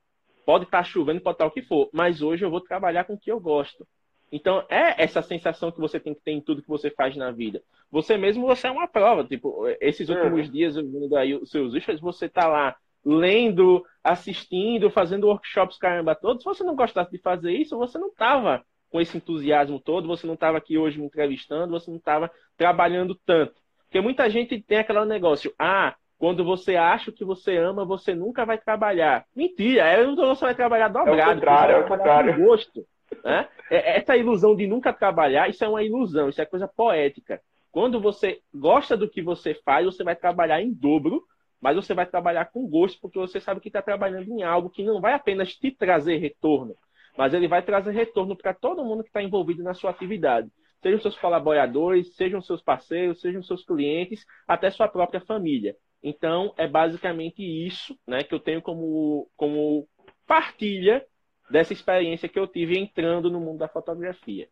[0.44, 3.04] pode estar tá chovendo, pode estar tá o que for, mas hoje eu vou trabalhar
[3.04, 3.86] com o que eu gosto.
[4.34, 7.30] Então, é essa sensação que você tem que ter em tudo que você faz na
[7.30, 7.62] vida.
[7.88, 9.22] Você mesmo, você é uma prova.
[9.22, 10.50] Tipo, esses últimos é.
[10.50, 16.16] dias, eu vendo aí os seus issues, você tá lá lendo, assistindo, fazendo workshops, caramba,
[16.16, 16.42] todos.
[16.42, 20.26] Se você não gostasse de fazer isso, você não tava com esse entusiasmo todo, você
[20.26, 23.54] não tava aqui hoje me entrevistando, você não tava trabalhando tanto.
[23.84, 28.44] Porque muita gente tem aquele negócio, ah, quando você acha que você ama, você nunca
[28.44, 29.26] vai trabalhar.
[29.36, 31.20] Mentira, é você vai trabalhar dobrado.
[31.20, 32.44] É o contrário, é o contrário.
[32.44, 32.84] Gosto.
[33.24, 33.48] Né?
[33.70, 37.40] Essa ilusão de nunca trabalhar, isso é uma ilusão, isso é coisa poética.
[37.70, 41.22] Quando você gosta do que você faz, você vai trabalhar em dobro,
[41.60, 44.84] mas você vai trabalhar com gosto, porque você sabe que está trabalhando em algo que
[44.84, 46.76] não vai apenas te trazer retorno,
[47.16, 50.48] mas ele vai trazer retorno para todo mundo que está envolvido na sua atividade.
[50.82, 55.74] Sejam seus colaboradores, sejam seus parceiros, sejam seus clientes, até sua própria família.
[56.02, 59.88] Então, é basicamente isso né, que eu tenho como, como
[60.26, 61.02] partilha
[61.50, 64.48] dessa experiência que eu tive entrando no mundo da fotografia.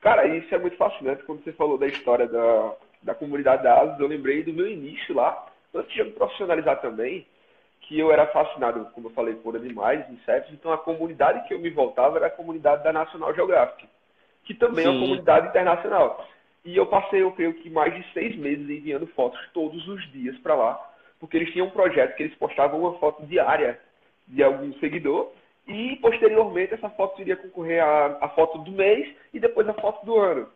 [0.00, 1.22] Cara, isso é muito fascinante.
[1.24, 5.14] Quando você falou da história da, da comunidade da ASUS, eu lembrei do meu início
[5.14, 7.26] lá, antes de me profissionalizar também,
[7.82, 10.52] que eu era fascinado, como eu falei, por animais, insetos.
[10.52, 13.88] Então, a comunidade que eu me voltava era a comunidade da National Geographic,
[14.44, 14.90] que também Sim.
[14.90, 16.26] é uma comunidade internacional.
[16.64, 20.36] E eu passei, eu creio que mais de seis meses enviando fotos todos os dias
[20.38, 23.80] para lá, porque eles tinham um projeto que eles postavam uma foto diária
[24.28, 25.32] de algum seguidor
[25.66, 30.04] e posteriormente essa foto iria concorrer à, à foto do mês e depois a foto
[30.04, 30.48] do ano.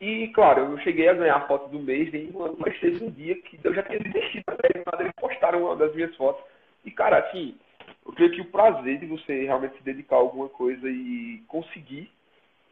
[0.00, 2.78] E claro, eu não cheguei a ganhar a foto do mês nem um ano, mas
[2.78, 4.44] teve um dia que eu já tinha desistido
[4.86, 6.44] mas eles postaram uma das minhas fotos.
[6.84, 7.56] E cara, assim,
[8.04, 12.10] eu creio que o prazer de você realmente se dedicar a alguma coisa e conseguir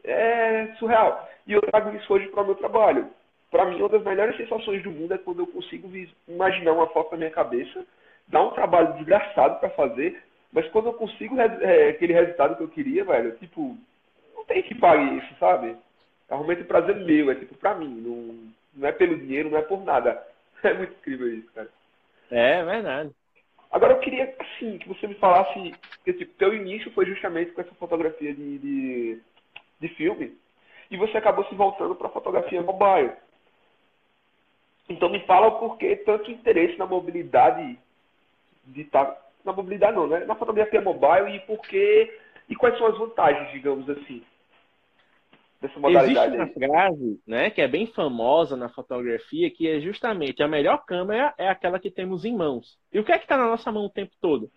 [0.03, 1.27] é surreal.
[1.47, 3.09] E eu trago isso hoje para o meu trabalho.
[3.49, 5.89] Para mim, uma das melhores sensações do mundo é quando eu consigo
[6.27, 7.85] imaginar uma foto na minha cabeça,
[8.27, 10.21] dar um trabalho desgraçado para fazer,
[10.55, 13.77] mas quando eu consigo é, aquele resultado que eu queria, velho, tipo,
[14.33, 15.75] não tem que pagar isso, sabe?
[16.29, 19.57] É realmente um prazer meu, é tipo pra mim, não, não é pelo dinheiro, não
[19.57, 20.25] é por nada.
[20.63, 21.69] É muito incrível isso, cara.
[22.31, 23.11] É, verdade.
[23.69, 27.61] Agora eu queria, assim, que você me falasse, que tipo, teu início foi justamente com
[27.61, 29.21] essa fotografia de, de,
[29.79, 30.35] de filme,
[30.89, 33.11] e você acabou se voltando para fotografia mobile.
[34.89, 37.77] Então me fala o porquê tanto interesse na mobilidade
[38.65, 40.25] de estar tá na mobilidade não, né?
[40.25, 44.21] Na fotografia mobile e por quê e quais são as vantagens, digamos assim,
[45.61, 46.35] dessa modalidade?
[46.35, 50.85] Existe uma frase, né, que é bem famosa na fotografia, que é justamente a melhor
[50.85, 52.77] câmera é aquela que temos em mãos.
[52.91, 54.51] E o que é que está na nossa mão o tempo todo?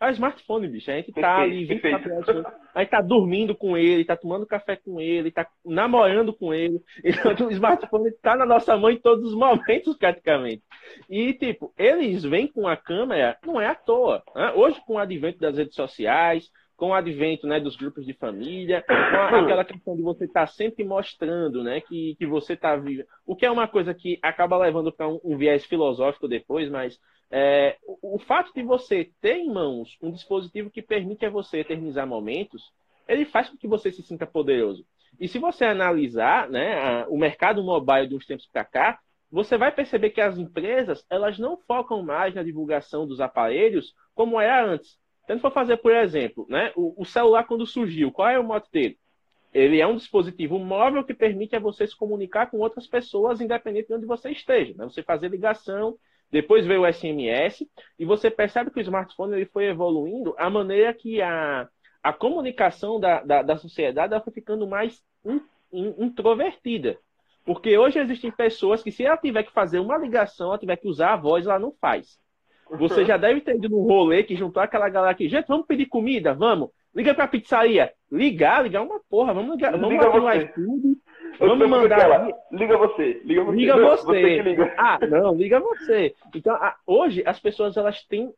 [0.00, 0.90] É o smartphone, bicho.
[0.90, 2.46] A gente tá ali 24 horas.
[2.74, 6.80] A gente tá dormindo com ele, tá tomando café com ele, tá namorando com ele.
[7.04, 10.62] Então o smartphone tá na nossa mão em todos os momentos, praticamente.
[11.08, 14.22] E, tipo, eles vêm com a câmera, não é à toa.
[14.34, 14.52] Né?
[14.52, 18.82] Hoje, com o advento das redes sociais, com o advento né, dos grupos de família,
[18.88, 23.04] com aquela questão de você estar tá sempre mostrando né, que, que você está vivo.
[23.26, 26.98] O que é uma coisa que acaba levando para um, um viés filosófico depois, mas
[27.30, 31.58] é, o, o, fato de você ter em mãos um dispositivo que permite a você
[31.58, 32.72] eternizar momentos,
[33.06, 34.82] ele faz com que você se sinta poderoso.
[35.20, 38.98] E se você analisar né, a, o mercado mobile de uns tempos para cá,
[39.30, 44.40] você vai perceber que as empresas elas não focam mais na divulgação dos aparelhos como
[44.40, 44.98] era antes.
[45.30, 48.42] Então, se for fazer, por exemplo, né, o, o celular quando surgiu, qual é o
[48.42, 48.98] modo dele?
[49.54, 53.86] Ele é um dispositivo móvel que permite a você se comunicar com outras pessoas, independente
[53.86, 54.74] de onde você esteja.
[54.76, 54.84] Né?
[54.86, 55.96] Você fazer ligação,
[56.32, 57.64] depois veio o SMS
[57.96, 61.68] e você percebe que o smartphone ele foi evoluindo a maneira que a,
[62.02, 65.40] a comunicação da, da, da sociedade foi ficando mais in,
[65.72, 66.98] in, introvertida.
[67.44, 70.88] Porque hoje existem pessoas que, se ela tiver que fazer uma ligação, ela tiver que
[70.88, 72.18] usar a voz, ela não faz.
[72.78, 75.28] Você já deve ter ido num rolê que juntou aquela galera aqui.
[75.28, 76.34] Gente, vamos pedir comida?
[76.34, 76.70] Vamos.
[76.94, 77.92] Liga pra pizzaria.
[78.10, 79.34] Ligar, ligar uma porra.
[79.34, 79.72] Vamos ligar.
[79.72, 80.96] Vamos liga abrir iFood.
[81.38, 82.28] Vamos mandar.
[82.52, 83.20] Liga você.
[83.24, 83.56] Liga você.
[83.56, 84.04] Liga você.
[84.04, 84.74] você liga.
[84.76, 86.14] Ah, não, liga você.
[86.34, 88.32] Então, a, hoje, as pessoas elas têm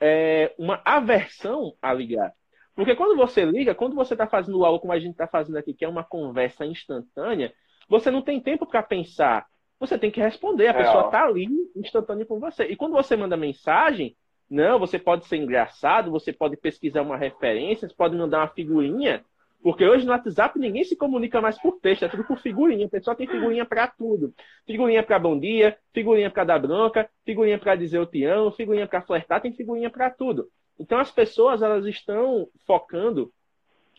[0.00, 2.32] é, uma aversão a ligar.
[2.74, 5.74] Porque quando você liga, quando você está fazendo algo como a gente está fazendo aqui,
[5.74, 7.52] que é uma conversa instantânea,
[7.88, 9.46] você não tem tempo para pensar.
[9.80, 10.68] Você tem que responder.
[10.68, 12.64] A é, pessoa está ali instantânea com você.
[12.64, 14.16] E quando você manda mensagem,
[14.50, 19.24] não, você pode ser engraçado, você pode pesquisar uma referência, você pode mandar uma figurinha.
[19.62, 22.86] Porque hoje no WhatsApp ninguém se comunica mais por texto, é tudo por figurinha.
[22.86, 24.32] O pessoal tem figurinha para tudo.
[24.66, 28.86] Figurinha para bom dia, figurinha para dar bronca, figurinha para dizer eu te amo, figurinha
[28.86, 30.48] para flertar, tem figurinha para tudo.
[30.78, 33.32] Então as pessoas elas estão focando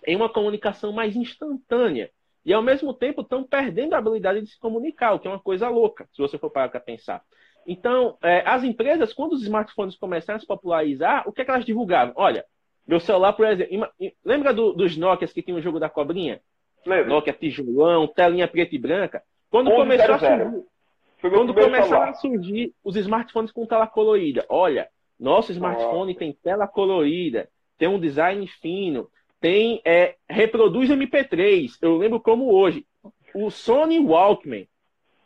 [0.08, 2.10] em uma comunicação mais instantânea.
[2.46, 5.40] E ao mesmo tempo estão perdendo a habilidade de se comunicar, o que é uma
[5.40, 7.22] coisa louca, se você for parar para pensar.
[7.68, 11.52] Então, é, as empresas, quando os smartphones começaram a se popularizar, o que, é que
[11.52, 12.14] elas divulgavam?
[12.18, 12.46] Olha,
[12.88, 13.88] meu celular, por exemplo.
[14.26, 16.42] Lembra do, dos Nokias que tinha o jogo da cobrinha?
[16.86, 17.08] Lembra.
[17.10, 19.22] Nokia tijolão, telinha preta e branca.
[19.50, 20.66] Quando começou a surgir,
[21.22, 24.88] quando começaram a surgir os smartphones com tela colorida, olha,
[25.20, 31.72] nosso smartphone tem tela colorida, tem um design fino, tem é, reproduz MP3.
[31.82, 32.86] Eu lembro como hoje,
[33.34, 34.68] o Sony Walkman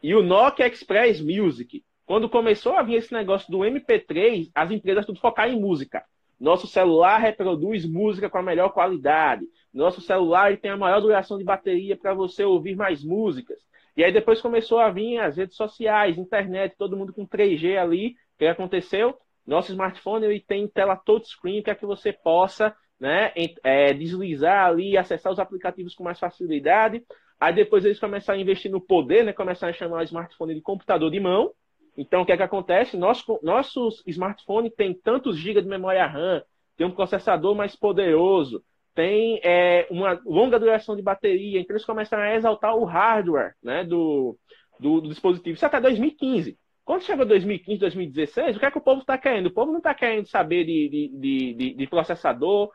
[0.01, 5.05] e o Nokia Express Music, quando começou a vir esse negócio do MP3, as empresas
[5.05, 6.03] tudo focaram em música.
[6.39, 9.45] Nosso celular reproduz música com a melhor qualidade.
[9.73, 13.57] Nosso celular tem a maior duração de bateria para você ouvir mais músicas.
[13.95, 18.09] E aí depois começou a vir as redes sociais, internet, todo mundo com 3G ali.
[18.09, 19.17] O que aconteceu?
[19.45, 23.33] Nosso smartphone ele tem tela touchscreen para que você possa né,
[23.65, 27.03] é, deslizar ali acessar os aplicativos com mais facilidade.
[27.37, 30.61] Aí depois eles começaram a investir no poder, né, começaram a chamar o smartphone de
[30.61, 31.51] computador de mão.
[31.97, 32.95] Então o que é que acontece?
[32.95, 36.41] Nosso, nossos smartphones têm tantos gigas de memória RAM,
[36.77, 38.63] tem um processador mais poderoso,
[38.95, 43.83] tem é, uma longa duração de bateria, então eles começaram a exaltar o hardware né,
[43.83, 44.37] do,
[44.79, 45.55] do, do dispositivo.
[45.55, 46.57] Isso até 2015.
[46.85, 49.47] Quando chegou 2015, 2016, o que é que o povo está querendo?
[49.47, 52.71] O povo não está querendo saber de, de, de, de, processador.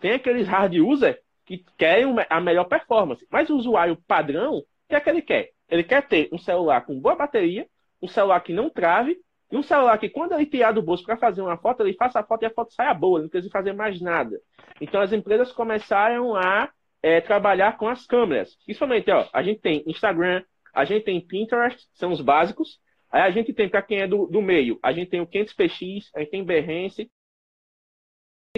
[0.00, 3.26] Tem aqueles hard user que querem a melhor performance.
[3.30, 5.50] Mas o usuário padrão, o que é que ele quer?
[5.68, 7.66] Ele quer ter um celular com boa bateria,
[8.00, 9.18] um celular que não trave,
[9.50, 12.20] e um celular que, quando ele tirar do bolso para fazer uma foto, ele faça
[12.20, 14.40] a foto e a foto saia boa, ele não precisa fazer mais nada.
[14.80, 16.70] Então as empresas começaram a
[17.02, 18.56] é, trabalhar com as câmeras.
[18.64, 22.80] Principalmente, ó, a gente tem Instagram, a gente tem Pinterest, são os básicos.
[23.12, 26.06] Aí a gente tem, para quem é do, do meio, a gente tem o 500px,
[26.16, 27.08] a gente tem Behance,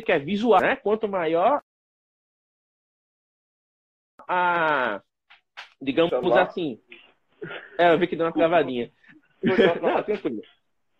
[0.02, 0.76] que é visual, né?
[0.76, 1.62] Quanto maior
[4.28, 5.00] a,
[5.80, 6.80] digamos assim,
[7.78, 8.90] é, eu vi que deu uma travadinha.
[9.42, 10.42] Não, tranquilo.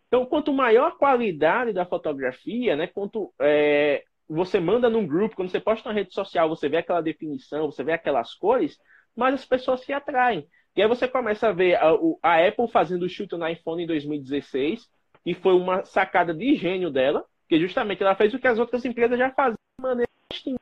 [0.06, 5.50] Então, quanto maior a qualidade da fotografia, né, quanto é, você manda num grupo, quando
[5.50, 8.78] você posta na rede social, você vê aquela definição, você vê aquelas cores,
[9.16, 10.46] mais as pessoas se atraem.
[10.76, 13.86] E aí você começa a ver a, a Apple fazendo o chute no iPhone em
[13.86, 14.88] 2016,
[15.24, 18.84] e foi uma sacada de gênio dela, que justamente ela fez o que as outras
[18.84, 20.60] empresas já faziam de maneira distinta.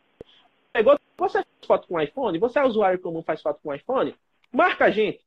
[0.72, 4.14] Pegou, você faz foto com iPhone, você é usuário comum faz foto com iPhone,
[4.52, 5.23] marca a gente.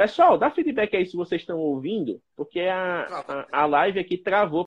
[0.00, 4.64] Pessoal, dá feedback aí se vocês estão ouvindo, porque a, a, a live aqui travou.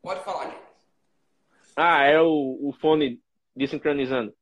[0.00, 0.62] Pode falar, gente.
[1.74, 3.20] Ah, é o, o fone
[3.56, 4.32] desincronizando.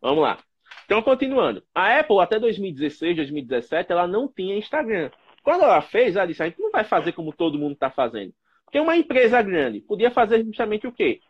[0.00, 0.38] Vamos lá.
[0.84, 1.64] Então, continuando.
[1.74, 5.10] A Apple, até 2016, 2017, ela não tinha Instagram.
[5.42, 8.32] Quando ela fez, ela disse, a gente não vai fazer como todo mundo está fazendo.
[8.64, 11.20] Porque uma empresa grande podia fazer justamente o quê?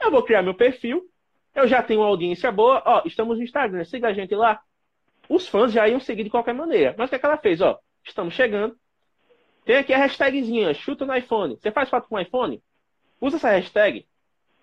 [0.00, 1.08] Eu vou criar meu perfil,
[1.54, 4.60] eu já tenho uma audiência boa, ó, estamos no Instagram, siga a gente lá.
[5.28, 6.94] Os fãs já iam seguir de qualquer maneira.
[6.98, 7.60] Mas o que, é que ela fez?
[7.60, 8.76] Ó, estamos chegando.
[9.64, 11.56] Tem aqui a hashtagzinha, chuta no iPhone.
[11.56, 12.62] Você faz foto com iPhone?
[13.20, 14.06] Usa essa hashtag.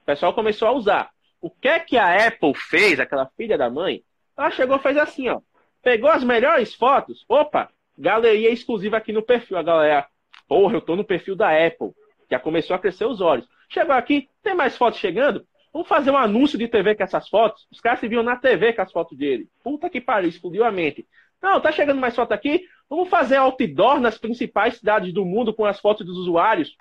[0.04, 1.10] O pessoal começou a usar.
[1.40, 4.04] O que é que a Apple fez, aquela filha da mãe?
[4.38, 5.42] Ela chegou e fez assim, ó.
[5.82, 7.26] Pegou as melhores fotos.
[7.28, 9.58] Opa, galeria exclusiva aqui no perfil.
[9.58, 10.08] A galera,
[10.48, 11.92] porra, eu tô no perfil da Apple.
[12.32, 13.46] Já começou a crescer os olhos.
[13.68, 15.46] Chegou aqui, tem mais fotos chegando?
[15.74, 17.68] Vamos fazer um anúncio de TV com essas fotos?
[17.70, 19.50] Os caras se viam na TV com as fotos dele.
[19.62, 21.06] Puta que pariu, explodiu a mente.
[21.42, 22.66] Não, tá chegando mais foto aqui?
[22.90, 26.76] Vamos fazer outdoor nas principais cidades do mundo com as fotos dos usuários?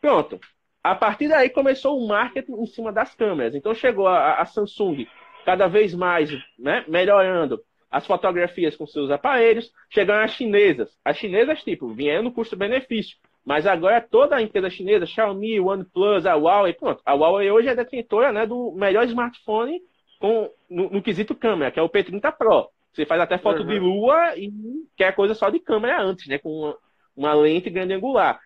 [0.00, 0.40] Pronto.
[0.82, 3.54] A partir daí começou o marketing em cima das câmeras.
[3.54, 5.06] Então chegou a, a Samsung
[5.44, 10.96] cada vez mais né, melhorando as fotografias com seus aparelhos, chegaram as chinesas.
[11.04, 13.18] As chinesas, tipo, vieram no custo-benefício.
[13.44, 17.02] Mas agora toda a empresa chinesa, Xiaomi, OnePlus, a Huawei, pronto.
[17.04, 19.82] A Huawei hoje é detentora né, do melhor smartphone
[20.18, 22.68] com, no, no, quesito câmera, que é o P30 Pro.
[22.94, 23.66] Você faz até foto uhum.
[23.66, 24.50] de lua e
[24.96, 26.38] quer coisa só de câmera antes, né?
[26.38, 26.76] Com uma,
[27.16, 28.40] uma lente grande angular.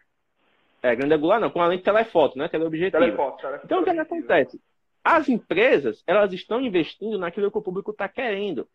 [0.83, 2.49] É, grande angular não, com uma lente telefoto, né?
[2.49, 2.99] Teleobjetiva.
[2.99, 4.61] Telefoto, telefoto, então, o que, é que acontece?
[5.05, 8.67] As empresas, elas estão investindo naquilo que o público está querendo.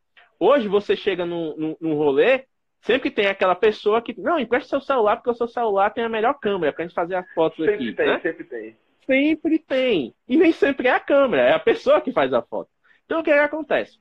[0.44, 2.46] Hoje você chega num, num, num rolê,
[2.82, 6.10] sempre tem aquela pessoa que, não, empresta seu celular porque o seu celular tem a
[6.10, 7.94] melhor câmera pra gente fazer as fotos sempre aqui.
[7.94, 8.20] Tem, né?
[8.22, 10.16] Sempre tem, sempre tem.
[10.28, 12.72] E nem sempre é a câmera, é a pessoa que faz a foto.
[13.06, 14.00] Então o que, é que acontece?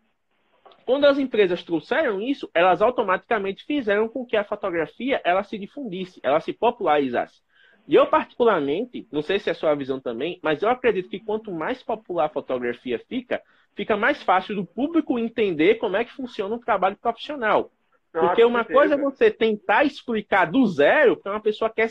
[0.86, 6.20] Quando as empresas trouxeram isso, elas automaticamente fizeram com que a fotografia ela se difundisse,
[6.22, 7.42] ela se popularizasse.
[7.86, 11.20] E eu, particularmente, não sei se é a sua visão também, mas eu acredito que
[11.20, 13.42] quanto mais popular a fotografia fica,
[13.74, 17.70] fica mais fácil do público entender como é que funciona um trabalho profissional.
[18.12, 21.88] Porque uma coisa é você tentar explicar do zero para uma pessoa que é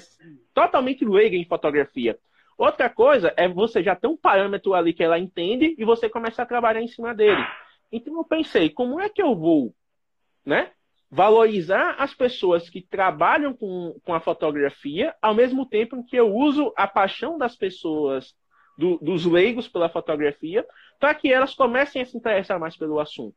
[0.54, 2.18] totalmente leiga em fotografia.
[2.58, 6.44] Outra coisa é você já ter um parâmetro ali que ela entende e você começar
[6.44, 7.42] a trabalhar em cima dele.
[7.90, 9.74] Então eu pensei, como é que eu vou
[10.46, 10.72] né,
[11.10, 16.36] valorizar as pessoas que trabalham com, com a fotografia, ao mesmo tempo em que eu
[16.36, 18.36] uso a paixão das pessoas,
[18.80, 20.66] do, dos leigos pela fotografia,
[20.98, 23.36] para que elas comecem a se interessar mais pelo assunto.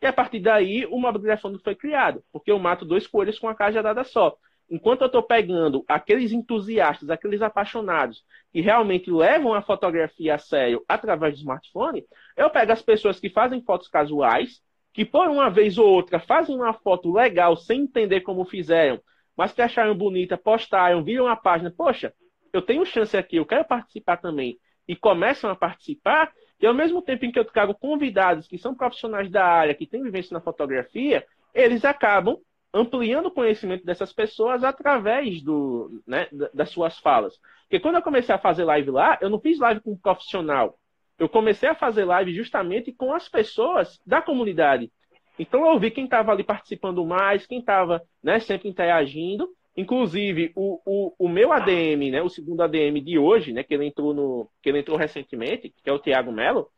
[0.00, 3.56] E a partir daí, o Mobigrafando foi criado, porque eu mato dois coelhos com uma
[3.56, 4.36] cajadada só.
[4.70, 10.84] Enquanto eu estou pegando aqueles entusiastas, aqueles apaixonados, que realmente levam a fotografia a sério
[10.88, 12.04] através do smartphone,
[12.36, 16.54] eu pego as pessoas que fazem fotos casuais, que por uma vez ou outra fazem
[16.54, 19.00] uma foto legal sem entender como fizeram,
[19.36, 22.14] mas que acharam bonita, postaram, viram a página, poxa,
[22.52, 27.02] eu tenho chance aqui, eu quero participar também, e começam a participar, e ao mesmo
[27.02, 30.40] tempo em que eu trago convidados que são profissionais da área, que têm vivência na
[30.40, 32.38] fotografia, eles acabam
[32.72, 37.38] ampliando o conhecimento dessas pessoas através do, né, das suas falas.
[37.62, 40.76] Porque quando eu comecei a fazer live lá, eu não fiz live com um profissional.
[41.16, 44.90] Eu comecei a fazer live justamente com as pessoas da comunidade.
[45.38, 49.48] Então eu vi quem estava ali participando mais, quem estava né, sempre interagindo.
[49.76, 53.86] Inclusive, o, o, o meu ADM, né, o segundo ADM de hoje, né, que ele
[53.86, 56.70] entrou no, que ele entrou recentemente, que é o Tiago Melo,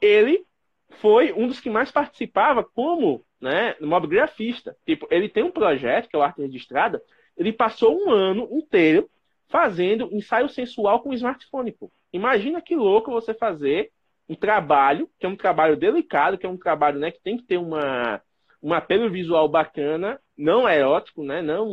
[0.00, 0.46] ele
[1.00, 4.76] foi um dos que mais participava como né, mobgrafista.
[4.86, 7.02] Tipo, ele tem um projeto, que é o Arte Registrada,
[7.36, 9.08] ele passou um ano inteiro
[9.48, 11.72] fazendo ensaio sensual com smartphone.
[11.72, 11.90] Pô.
[12.12, 13.90] Imagina que louco você fazer
[14.28, 17.44] um trabalho, que é um trabalho delicado, que é um trabalho né, que tem que
[17.44, 18.20] ter uma,
[18.62, 21.42] um apelo visual bacana, não erótico, né?
[21.42, 21.68] Não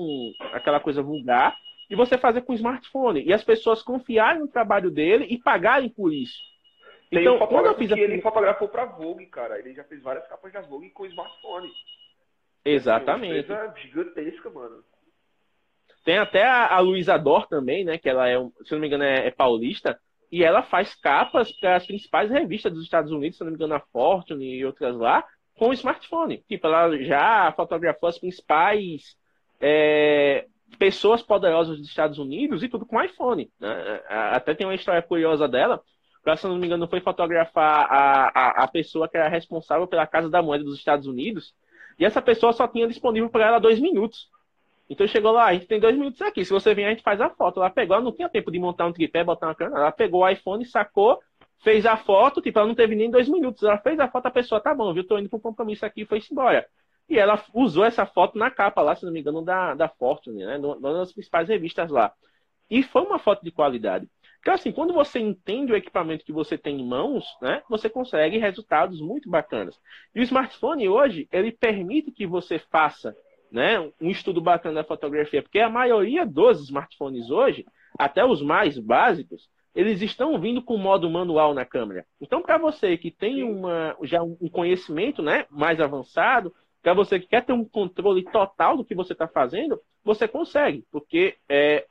[0.51, 1.55] aquela coisa vulgar.
[1.87, 3.23] E você fazer com smartphone.
[3.23, 6.35] E as pessoas confiarem no trabalho dele e pagarem por isso.
[7.11, 7.97] Tem então, um quando eu fiz a...
[7.97, 9.59] ele fotografou para Vogue, cara.
[9.59, 11.69] Ele já fez várias capas da Vogue com smartphone.
[12.65, 13.51] Exatamente.
[13.51, 14.83] É uma gigantesca, mano.
[16.03, 17.99] Tem até a, a Luísa Dor também, né?
[17.99, 19.99] Que ela é, se não me engano, é, é paulista.
[20.31, 23.75] E ela faz capas para as principais revistas dos Estados Unidos, se não me engano,
[23.75, 25.23] a Fortune e outras lá
[25.57, 26.43] com o smartphone.
[26.47, 29.15] Tipo, ela já fotografou as principais
[29.59, 30.45] é,
[30.77, 33.49] pessoas poderosas dos Estados Unidos e tudo com iPhone.
[33.59, 34.01] Né?
[34.07, 35.81] Até tem uma história curiosa dela.
[36.25, 40.07] Ela, se não me engano, foi fotografar a, a, a, pessoa que era responsável pela
[40.07, 41.53] Casa da Moeda dos Estados Unidos.
[41.99, 44.27] E essa pessoa só tinha disponível para ela dois minutos.
[44.89, 46.43] Então chegou lá, a gente tem dois minutos aqui.
[46.43, 47.59] Se você vier, a gente faz a foto.
[47.59, 49.81] Ela pegou, ela não tinha tempo de montar um tripé, botar uma câmera.
[49.81, 51.19] Ela pegou o iPhone, sacou,
[51.63, 53.63] fez a foto, tipo, ela não teve nem dois minutos.
[53.63, 55.05] Ela fez a foto, a pessoa, tá bom, viu?
[55.05, 56.65] Tô indo um compromisso aqui e foi-se embora.
[57.07, 60.45] E ela usou essa foto na capa lá, se não me engano, da, da Fortune,
[60.45, 60.57] né?
[60.57, 62.13] Uma das principais revistas lá.
[62.69, 64.09] E foi uma foto de qualidade.
[64.45, 68.37] Então, assim, quando você entende o equipamento que você tem em mãos, né, você consegue
[68.37, 69.75] resultados muito bacanas.
[70.13, 73.15] E o smartphone hoje, ele permite que você faça
[73.51, 77.65] né, um estudo bacana da fotografia, porque a maioria dos smartphones hoje,
[77.97, 82.05] até os mais básicos, eles estão vindo com modo manual na câmera.
[82.21, 87.27] Então, para você que tem uma, já um conhecimento né, mais avançado, para você que
[87.27, 91.85] quer ter um controle total do que você está fazendo, você consegue, porque é,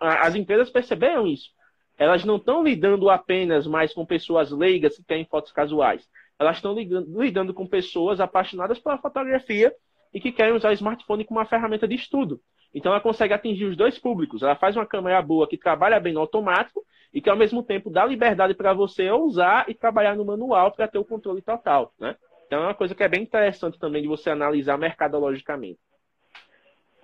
[0.00, 1.50] as empresas perceberam isso.
[1.98, 6.08] Elas não estão lidando apenas mais com pessoas leigas que querem fotos casuais.
[6.38, 9.74] Elas estão lidando, lidando com pessoas apaixonadas pela fotografia
[10.14, 12.40] e que querem usar o smartphone como uma ferramenta de estudo.
[12.72, 14.42] Então ela consegue atingir os dois públicos.
[14.42, 17.90] Ela faz uma câmera boa que trabalha bem no automático e que ao mesmo tempo
[17.90, 22.16] dá liberdade para você usar e trabalhar no manual para ter o controle total, né?
[22.46, 25.78] Então é uma coisa que é bem interessante também de você analisar mercadologicamente.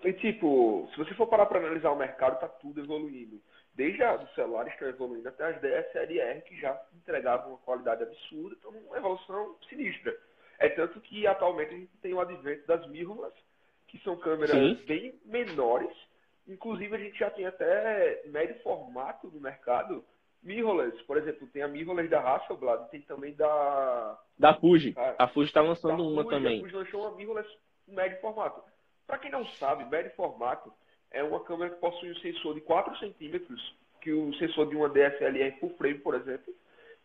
[0.05, 3.41] E tipo, se você for parar para analisar o mercado, está tudo evoluindo.
[3.75, 8.57] Desde os celulares que estão evoluindo até as DSLR que já entregavam uma qualidade absurda,
[8.59, 10.17] então uma evolução sinistra.
[10.59, 13.37] É tanto que atualmente a gente tem o advento das mirrorless,
[13.89, 14.85] que são câmeras Sim.
[14.87, 15.95] bem menores.
[16.49, 20.05] Inclusive a gente já tem até médio formato no mercado.
[20.43, 24.95] Mirrorless, por exemplo, tem a mirrorless da Hasselblad, tem também da da Fuji.
[24.97, 26.59] A, a Fuji está lançando uma Fuji, também.
[26.59, 27.51] A Fuji lançou uma mirrorless
[27.89, 28.63] médio formato.
[29.07, 30.73] Para quem não sabe, médio formato
[31.11, 34.89] é uma câmera que possui um sensor de 4 centímetros, que o sensor de uma
[34.89, 36.55] DSLR full frame, por exemplo,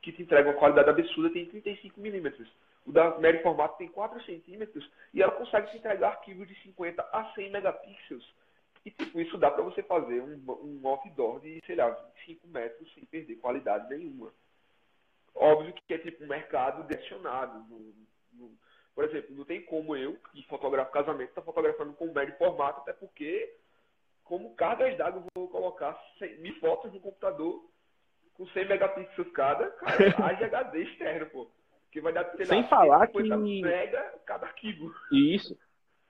[0.02, 2.48] que te entrega uma qualidade absurda, tem 35 milímetros.
[2.86, 7.02] O da médio formato tem 4 centímetros e ela consegue te entregar arquivos de 50
[7.12, 8.26] a 100 megapixels.
[8.86, 11.90] E tipo, isso dá para você fazer um, um outdoor de, sei lá,
[12.26, 14.34] 25 metros sem perder qualidade nenhuma.
[15.36, 17.60] Óbvio que é tipo um mercado direcionado.
[17.70, 17.94] No,
[18.34, 18.58] no,
[18.96, 22.82] por exemplo, não tem como eu, que fotografo casamento, estar tá fotografando com médio formato,
[22.82, 23.56] até porque
[24.24, 27.64] como cargas d'água vou colocar 100 mil fotos no computador
[28.34, 31.52] com 100 megapixels cada, cara, haja HD externo, pô.
[31.92, 33.22] Que vai dar, sei Sem lá, falar que...
[33.62, 34.94] mega cada arquivo.
[35.12, 35.58] Isso.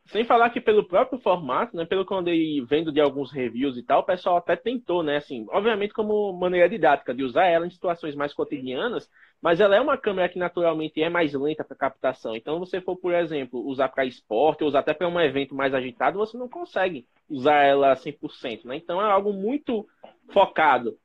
[0.08, 3.78] Sem falar que pelo próprio formato, né, pelo que eu andei vendo de alguns reviews
[3.78, 7.66] e tal, o pessoal até tentou, né, assim, obviamente como maneira didática de usar ela
[7.66, 9.10] em situações mais cotidianas,
[9.42, 12.36] mas ela é uma câmera que naturalmente é mais lenta para captação.
[12.36, 15.74] Então, você for, por exemplo, usar para esporte, ou usar até para um evento mais
[15.74, 18.76] agitado, você não consegue usar ela 100%, né?
[18.76, 19.88] Então, é algo muito
[20.32, 20.96] focado.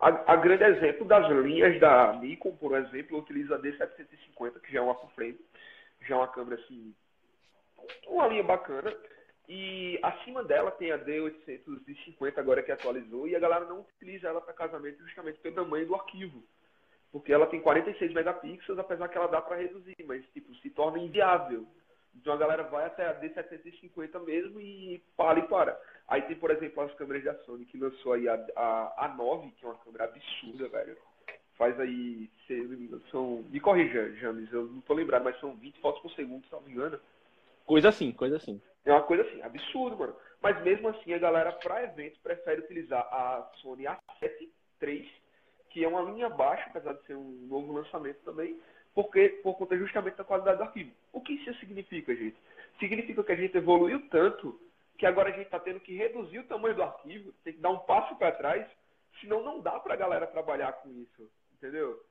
[0.00, 4.80] A, a grande exemplo das linhas da Nikon, por exemplo, utiliza a D750, que já
[4.80, 5.38] é uma full frame,
[6.00, 6.92] já é uma câmera assim,
[8.06, 8.94] uma linha bacana.
[9.48, 14.40] E acima dela tem a D850 agora que atualizou e a galera não utiliza ela
[14.40, 16.42] para casamento justamente pelo tamanho do arquivo
[17.12, 20.98] porque ela tem 46 megapixels, apesar que ela dá para reduzir, mas tipo, se torna
[20.98, 21.66] inviável.
[22.14, 25.80] Então a galera vai até a D750 mesmo e para e para.
[26.08, 29.50] Aí tem, por exemplo, as câmeras da Sony que lançou aí a, a, a 9,
[29.52, 30.96] que é uma câmera absurda, velho.
[31.56, 33.44] Faz aí, se são.
[33.50, 36.62] Me corrija, James, eu não tô lembrado, mas são 20 fotos por segundo, se não
[36.62, 36.98] me engano.
[37.70, 38.60] Coisa assim, coisa assim.
[38.84, 40.16] É uma coisa assim, absurdo, mano.
[40.42, 44.48] Mas mesmo assim, a galera, para eventos, prefere utilizar a Sony A7
[44.82, 45.20] III
[45.68, 48.60] que é uma linha baixa, apesar de ser um novo lançamento também,
[48.92, 50.90] porque por conta justamente da qualidade do arquivo.
[51.12, 52.36] O que isso significa, gente?
[52.80, 54.60] Significa que a gente evoluiu tanto
[54.98, 57.70] que agora a gente está tendo que reduzir o tamanho do arquivo, tem que dar
[57.70, 58.68] um passo para trás,
[59.20, 62.02] senão não dá para a galera trabalhar com isso, entendeu?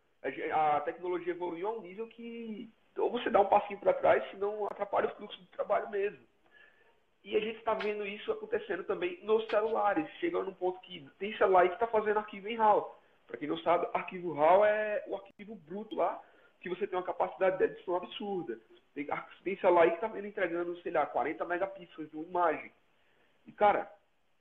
[0.54, 4.66] A tecnologia evoluiu a um nível que ou você dá um passinho para trás, senão
[4.66, 6.20] atrapalha o fluxo do trabalho mesmo.
[7.24, 11.36] E a gente está vendo isso acontecendo também nos celulares, chegando num ponto que tem
[11.38, 12.98] celular que está fazendo arquivo em RAW.
[13.28, 16.22] Para quem não sabe, arquivo RAW é o arquivo bruto lá,
[16.62, 18.60] que você tem uma capacidade de edição absurda.
[18.94, 19.08] Tem,
[19.44, 22.72] tem celular que está entregando, sei lá, 40 megapixels de uma imagem.
[23.46, 23.92] E, cara,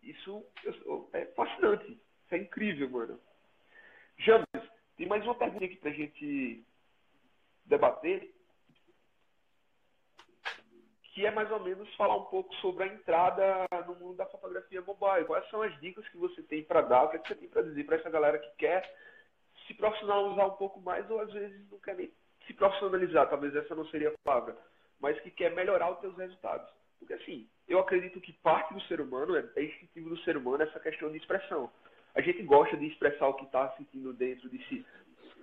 [0.03, 0.45] isso
[1.13, 1.93] é fascinante.
[2.25, 3.21] Isso é incrível, mano.
[4.19, 4.47] James,
[4.97, 6.65] tem mais uma pergunta aqui pra gente
[7.65, 8.35] debater
[11.19, 14.81] que é mais ou menos falar um pouco sobre a entrada no mundo da fotografia
[14.83, 15.25] mobile.
[15.27, 17.07] Quais são as dicas que você tem para dar?
[17.07, 18.89] O que, é que você tem para dizer para essa galera que quer
[19.67, 22.09] se profissionalizar um pouco mais ou às vezes não quer nem
[22.47, 24.57] se profissionalizar, talvez essa não seria a palavra,
[25.01, 26.71] mas que quer melhorar os seus resultados.
[27.01, 30.63] Porque assim, eu acredito que parte do ser humano, é, é instintivo do ser humano
[30.63, 31.69] essa questão de expressão.
[32.15, 34.87] A gente gosta de expressar o que está sentindo dentro de si.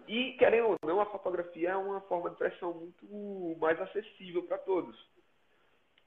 [0.08, 4.58] E, querendo ou não, a fotografia é uma forma de expressão muito mais acessível para
[4.60, 4.96] todos.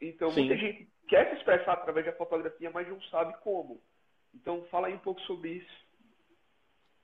[0.01, 0.41] Então, Sim.
[0.41, 3.81] muita gente quer se expressar através da fotografia, mas não sabe como.
[4.35, 5.89] Então, fala aí um pouco sobre isso.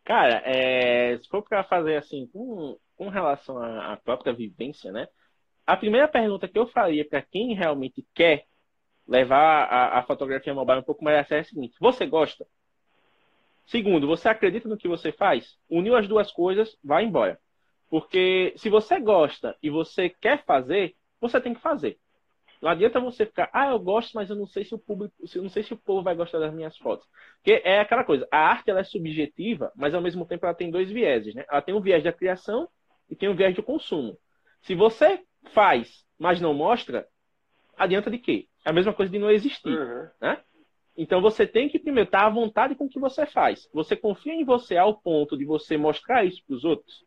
[0.05, 5.09] Cara, é, se for para fazer assim, com, com relação à, à, própria vivência, né?
[5.67, 8.45] A primeira pergunta que eu faria para quem realmente quer
[9.09, 12.47] levar a, a fotografia mobile um pouco mais a sério é a seguinte: você gosta?
[13.67, 15.57] Segundo, você acredita no que você faz?
[15.71, 17.41] Uniu as duas coisas, vai embora.
[17.89, 21.99] Porque se você gosta e você quer fazer, você tem que fazer.
[22.65, 25.43] Não adianta você ficar, ah, eu gosto, mas eu não sei se o público, eu
[25.43, 27.07] não sei se o povo vai gostar das minhas fotos.
[27.37, 30.71] Porque é aquela coisa, a arte ela é subjetiva, mas ao mesmo tempo ela tem
[30.71, 31.45] dois vieses, né?
[31.47, 32.67] Ela tem um viés da criação
[33.11, 34.17] e tem um viés do consumo.
[34.63, 37.07] Se você faz, mas não mostra,
[37.77, 38.49] adianta de quê?
[38.65, 40.09] É a mesma coisa de não existir, uhum.
[40.19, 40.41] né?
[40.97, 43.69] Então você tem que primeiro estar à vontade com o que você faz.
[43.75, 47.05] Você confia em você ao ponto de você mostrar isso para os outros?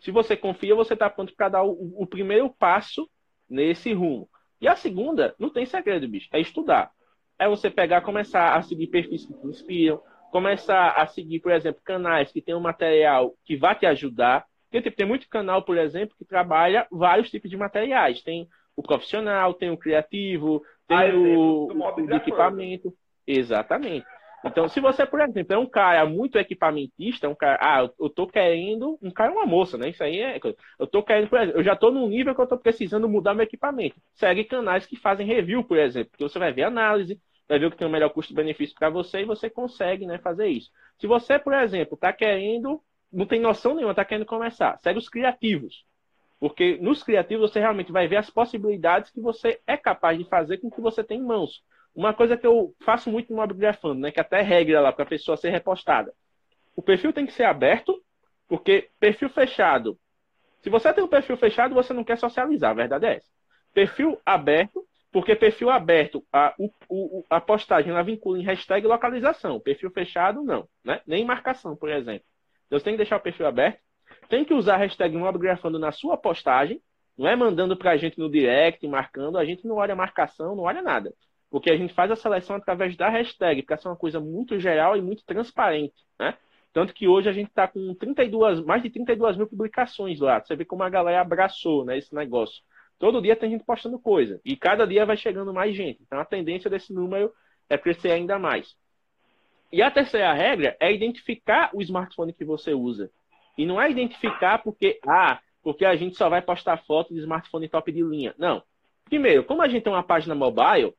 [0.00, 3.06] Se você confia, você está pronto para dar o, o primeiro passo
[3.46, 4.30] nesse rumo.
[4.64, 6.90] E a segunda, não tem segredo, bicho, é estudar.
[7.38, 10.00] É você pegar, começar a seguir perfis que te inspiram,
[10.32, 14.46] começar a seguir, por exemplo, canais que tem um material que vai te ajudar.
[14.70, 18.22] Porque tipo, tem muito canal, por exemplo, que trabalha vários tipos de materiais.
[18.22, 22.90] Tem o profissional, tem o criativo, tem ah, o, o equipamento.
[23.26, 24.06] Exatamente.
[24.46, 28.26] Então, se você, por exemplo, é um cara muito equipamentista, um cara, ah, eu tô
[28.26, 29.88] querendo, um cara é uma moça, né?
[29.88, 30.38] Isso aí é,
[30.78, 33.32] eu tô querendo, por exemplo, eu já tô num nível que eu tô precisando mudar
[33.32, 33.96] meu equipamento.
[34.14, 37.18] Segue canais que fazem review, por exemplo, que você vai ver análise,
[37.48, 40.48] vai ver o que tem o melhor custo-benefício para você e você consegue, né, fazer
[40.48, 40.70] isso.
[40.98, 45.08] Se você, por exemplo, tá querendo, não tem noção nenhuma, tá querendo começar, segue os
[45.08, 45.86] criativos.
[46.38, 50.58] Porque nos criativos você realmente vai ver as possibilidades que você é capaz de fazer
[50.58, 51.62] com o que você tem em mãos.
[51.94, 55.04] Uma coisa que eu faço muito no Mobigrafando, né, que até é regra lá para
[55.04, 56.12] a pessoa ser repostada.
[56.74, 58.02] O perfil tem que ser aberto,
[58.48, 59.98] porque perfil fechado.
[60.60, 63.30] Se você tem um perfil fechado, você não quer socializar, a verdade é essa.
[63.72, 69.60] Perfil aberto, porque perfil aberto, a, o, o, a postagem ela vincula em hashtag localização.
[69.60, 70.66] Perfil fechado, não.
[70.84, 71.00] Né?
[71.06, 72.26] Nem marcação, por exemplo.
[72.66, 73.78] Então você tem que deixar o perfil aberto.
[74.28, 76.82] Tem que usar a hashtag Mobigrafando na sua postagem.
[77.16, 79.38] Não é mandando para a gente no direct, marcando.
[79.38, 81.14] A gente não olha marcação, não olha nada.
[81.54, 84.58] Porque a gente faz a seleção através da hashtag, porque essa é uma coisa muito
[84.58, 86.36] geral e muito transparente, né?
[86.72, 90.40] Tanto que hoje a gente está com 32, mais de 32 mil publicações lá.
[90.40, 92.60] Você vê como a galera abraçou né, esse negócio.
[92.98, 94.40] Todo dia tem gente postando coisa.
[94.44, 96.02] E cada dia vai chegando mais gente.
[96.02, 97.32] Então a tendência desse número
[97.70, 98.74] é crescer ainda mais.
[99.70, 103.12] E a terceira regra é identificar o smartphone que você usa.
[103.56, 107.68] E não é identificar porque, ah, porque a gente só vai postar foto de smartphone
[107.68, 108.34] top de linha.
[108.36, 108.60] Não.
[109.04, 110.92] Primeiro, como a gente tem uma página mobile,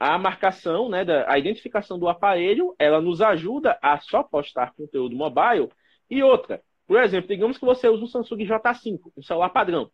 [0.00, 5.14] a marcação, né, da, a identificação do aparelho, ela nos ajuda a só postar conteúdo
[5.14, 5.68] mobile.
[6.08, 9.90] E outra, por exemplo, digamos que você usa um Samsung J5, um celular padrão.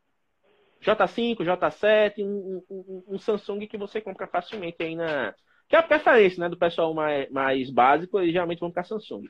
[0.81, 5.35] J5, J7, um, um, um Samsung que você compra facilmente aí na.
[5.69, 9.25] Que é a preferência né, do pessoal mais, mais básico, eles geralmente vão para Samsung.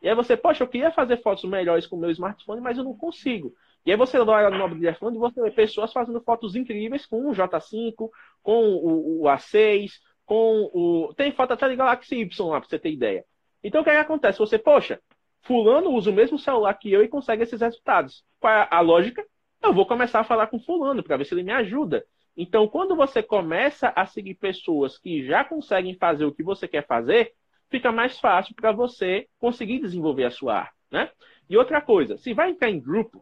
[0.00, 2.84] E aí você, poxa, eu queria fazer fotos melhores com o meu smartphone, mas eu
[2.84, 3.52] não consigo.
[3.84, 7.04] E aí você vai lá no mobile telefone e você vê pessoas fazendo fotos incríveis
[7.06, 8.08] com o J5,
[8.42, 9.90] com o, o A6,
[10.30, 11.12] com o.
[11.14, 13.24] Tem de Galaxy Y lá, pra você ter ideia.
[13.64, 14.38] Então o que, é que acontece?
[14.38, 15.00] Você, poxa,
[15.42, 18.24] fulano usa o mesmo celular que eu e consegue esses resultados.
[18.38, 19.26] Qual é a lógica?
[19.60, 22.04] Eu vou começar a falar com fulano para ver se ele me ajuda.
[22.36, 26.86] Então, quando você começa a seguir pessoas que já conseguem fazer o que você quer
[26.86, 27.32] fazer,
[27.68, 31.10] fica mais fácil para você conseguir desenvolver a sua arte, né?
[31.48, 33.20] E outra coisa, se vai entrar em grupo,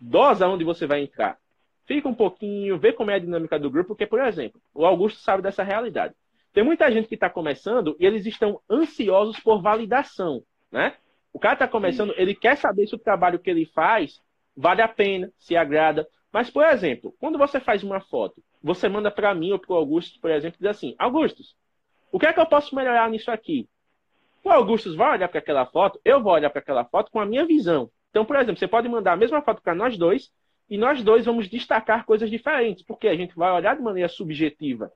[0.00, 1.36] dosa onde você vai entrar.
[1.86, 5.20] Fica um pouquinho, vê como é a dinâmica do grupo, porque, por exemplo, o Augusto
[5.20, 6.14] sabe dessa realidade.
[6.52, 10.94] Tem muita gente que está começando e eles estão ansiosos por validação, né?
[11.32, 14.20] O cara está começando, ele quer saber se o trabalho que ele faz
[14.56, 16.08] vale a pena, se agrada.
[16.32, 19.76] Mas, por exemplo, quando você faz uma foto, você manda para mim ou para o
[19.76, 21.54] Augusto, por exemplo, e diz assim: Augustus,
[22.10, 23.68] o que é que eu posso melhorar nisso aqui?
[24.42, 27.26] O Augustus vai olhar para aquela foto, eu vou olhar para aquela foto com a
[27.26, 27.90] minha visão.
[28.10, 30.30] Então, por exemplo, você pode mandar a mesma foto para nós dois
[30.68, 34.92] e nós dois vamos destacar coisas diferentes, porque a gente vai olhar de maneira subjetiva.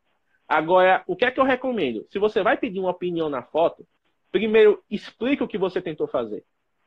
[0.49, 2.05] Agora, o que é que eu recomendo?
[2.11, 3.87] Se você vai pedir uma opinião na foto,
[4.33, 6.45] primeiro explica o que você tentou fazer.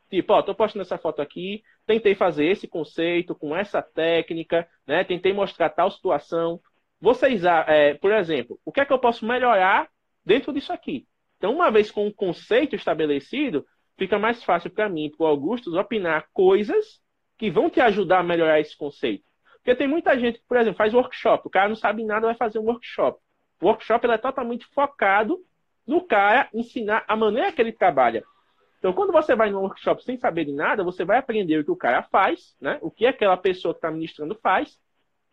[0.09, 5.03] Tipo, ó, tô postando essa foto aqui, tentei fazer esse conceito com essa técnica, né?
[5.03, 6.59] Tentei mostrar tal situação.
[6.99, 9.89] Vocês, é, por exemplo, o que é que eu posso melhorar
[10.25, 11.07] dentro disso aqui?
[11.37, 13.65] Então, uma vez com o conceito estabelecido,
[13.97, 17.01] fica mais fácil para mim, para o Augusto, opinar coisas
[17.37, 19.23] que vão te ajudar a melhorar esse conceito.
[19.55, 22.35] Porque tem muita gente que, por exemplo, faz workshop, o cara não sabe nada, vai
[22.35, 23.19] fazer um workshop.
[23.61, 25.39] O workshop é totalmente focado
[25.87, 28.23] no cara ensinar a maneira que ele trabalha.
[28.79, 31.71] Então, quando você vai num workshop sem saber de nada, você vai aprender o que
[31.71, 32.77] o cara faz, né?
[32.81, 34.77] o que aquela pessoa que está ministrando faz,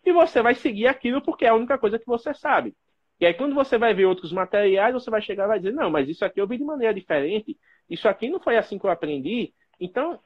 [0.05, 2.77] e você vai seguir aquilo porque é a única coisa que você sabe.
[3.19, 5.91] E aí, quando você vai ver outros materiais, você vai chegar e vai dizer: não,
[5.91, 8.91] mas isso aqui eu vi de maneira diferente, isso aqui não foi assim que eu
[8.91, 9.53] aprendi.
[9.79, 10.21] Então,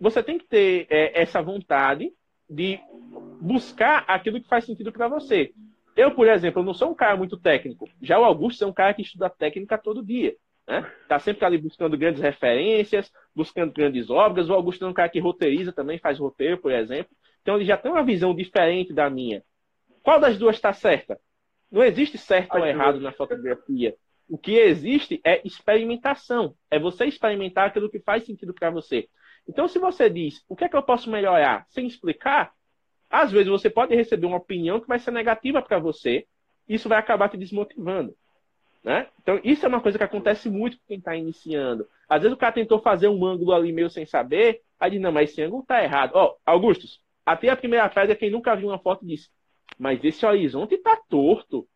[0.00, 2.10] você tem que ter é, essa vontade
[2.48, 2.80] de
[3.40, 5.52] buscar aquilo que faz sentido para você.
[5.96, 7.88] Eu, por exemplo, não sou um cara muito técnico.
[8.00, 10.34] Já o Augusto é um cara que estuda técnica todo dia.
[10.66, 10.90] Né?
[11.08, 14.48] Tá sempre ali buscando grandes referências, buscando grandes obras.
[14.48, 17.14] O Augusto é um cara que roteiriza também, faz roteiro, por exemplo.
[17.42, 19.42] Então ele já tem uma visão diferente da minha.
[20.02, 21.20] Qual das duas está certa?
[21.70, 23.94] Não existe certo ou errado na fotografia.
[24.28, 26.54] O que existe é experimentação.
[26.70, 29.08] É você experimentar aquilo que faz sentido para você.
[29.50, 32.52] Então, se você diz o que é que eu posso melhorar sem explicar,
[33.10, 36.24] às vezes você pode receber uma opinião que vai ser negativa para você.
[36.68, 38.14] Isso vai acabar te desmotivando.
[38.84, 39.08] Né?
[39.20, 41.84] Então, isso é uma coisa que acontece muito com quem está iniciando.
[42.08, 45.10] Às vezes o cara tentou fazer um ângulo ali meio sem saber, aí diz, não,
[45.10, 46.12] mas esse ângulo está errado.
[46.14, 49.30] Ó, oh, Augustus, até a primeira frase, quem nunca viu uma foto disse,
[49.76, 51.66] mas esse horizonte está torto.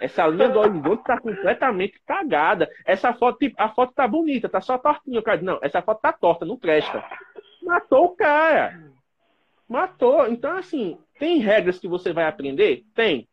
[0.00, 2.68] Essa linha do horizonte está completamente cagada.
[2.84, 5.20] Essa foto, tipo, a foto tá bonita, tá só tortinha.
[5.20, 7.04] O cara não, essa foto tá torta, não presta.
[7.62, 8.80] Matou o cara.
[9.68, 10.26] Matou.
[10.28, 12.84] Então, assim, tem regras que você vai aprender?
[12.94, 13.28] Tem.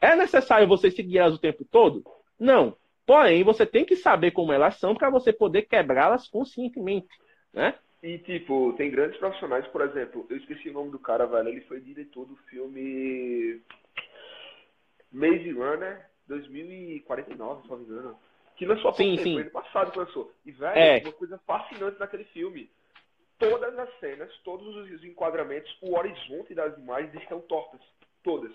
[0.00, 2.04] É necessário você seguir elas o tempo todo?
[2.38, 2.76] Não.
[3.06, 7.08] Porém, você tem que saber como elas são para você poder quebrá-las conscientemente,
[7.52, 7.74] né?
[8.02, 11.62] E, tipo, tem grandes profissionais, por exemplo, eu esqueci o nome do cara, velho, ele
[11.62, 13.60] foi diretor do filme
[15.12, 18.18] Maze Runner 2049, se não me engano.
[18.56, 19.40] Que lançou há pouco sim, tempo, sim.
[19.40, 20.32] ano passado que lançou.
[20.44, 20.98] E, velho, é.
[21.04, 22.70] uma coisa fascinante naquele filme.
[23.38, 27.80] Todas as cenas, todos os enquadramentos, o horizonte das imagens estão tortas.
[28.24, 28.52] Todas.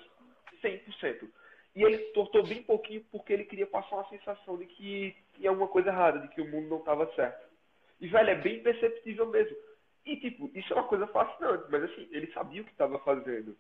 [0.61, 1.29] 100%.
[1.75, 5.67] E ele tortou bem pouquinho porque ele queria passar uma sensação de que tinha alguma
[5.67, 7.47] coisa errada, de que o mundo não estava certo.
[7.99, 9.55] E, velho, é bem perceptível mesmo.
[10.05, 13.57] E, tipo, isso é uma coisa fascinante, mas assim, ele sabia o que estava fazendo.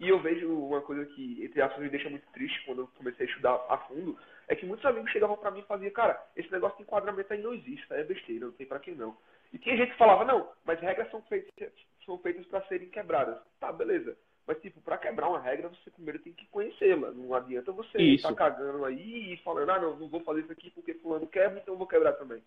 [0.00, 3.26] E eu vejo uma coisa que, entre aspas, me deixa muito triste quando eu comecei
[3.26, 4.18] a estudar a fundo,
[4.48, 7.40] é que muitos amigos chegavam para mim e faziam, cara, esse negócio de enquadramento aí
[7.40, 9.16] não existe, é besteira, não tem para quem não.
[9.52, 11.72] E tinha gente que falava, não, mas regras são feitas,
[12.04, 13.38] são feitas para serem quebradas.
[13.60, 14.16] Tá, beleza.
[14.46, 17.12] Mas, tipo, pra quebrar uma regra, você primeiro tem que conhecê-la.
[17.12, 20.52] Não adianta você estar tá cagando aí e falando, ah, não, não vou fazer isso
[20.52, 22.42] aqui porque fulano quebra, então eu vou quebrar também.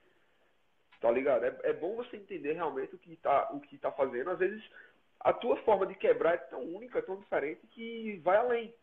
[1.01, 1.45] Tá ligado?
[1.45, 4.29] É, é bom você entender realmente o que, tá, o que tá fazendo.
[4.29, 4.63] Às vezes,
[5.27, 8.73] a tua forma de quebrar é tão única, tão diferente, que vai além.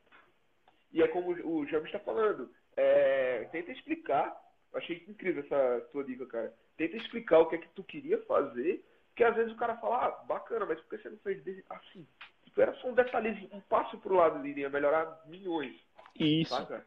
[0.92, 2.50] E é como o James está falando.
[2.76, 4.36] É, tenta explicar.
[4.74, 6.54] Achei incrível essa tua dica, cara.
[6.76, 8.84] Tenta explicar o que é que tu queria fazer.
[9.08, 12.06] Porque às vezes o cara fala, ah, bacana, mas por que você não fez assim?
[12.44, 15.74] Tipo, era só um detalhezinho, um passo pro lado ali, ia melhorar milhões.
[16.14, 16.54] Isso.
[16.54, 16.84] Saca?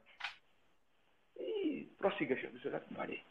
[1.35, 3.23] E prossiga, James, eu já parei.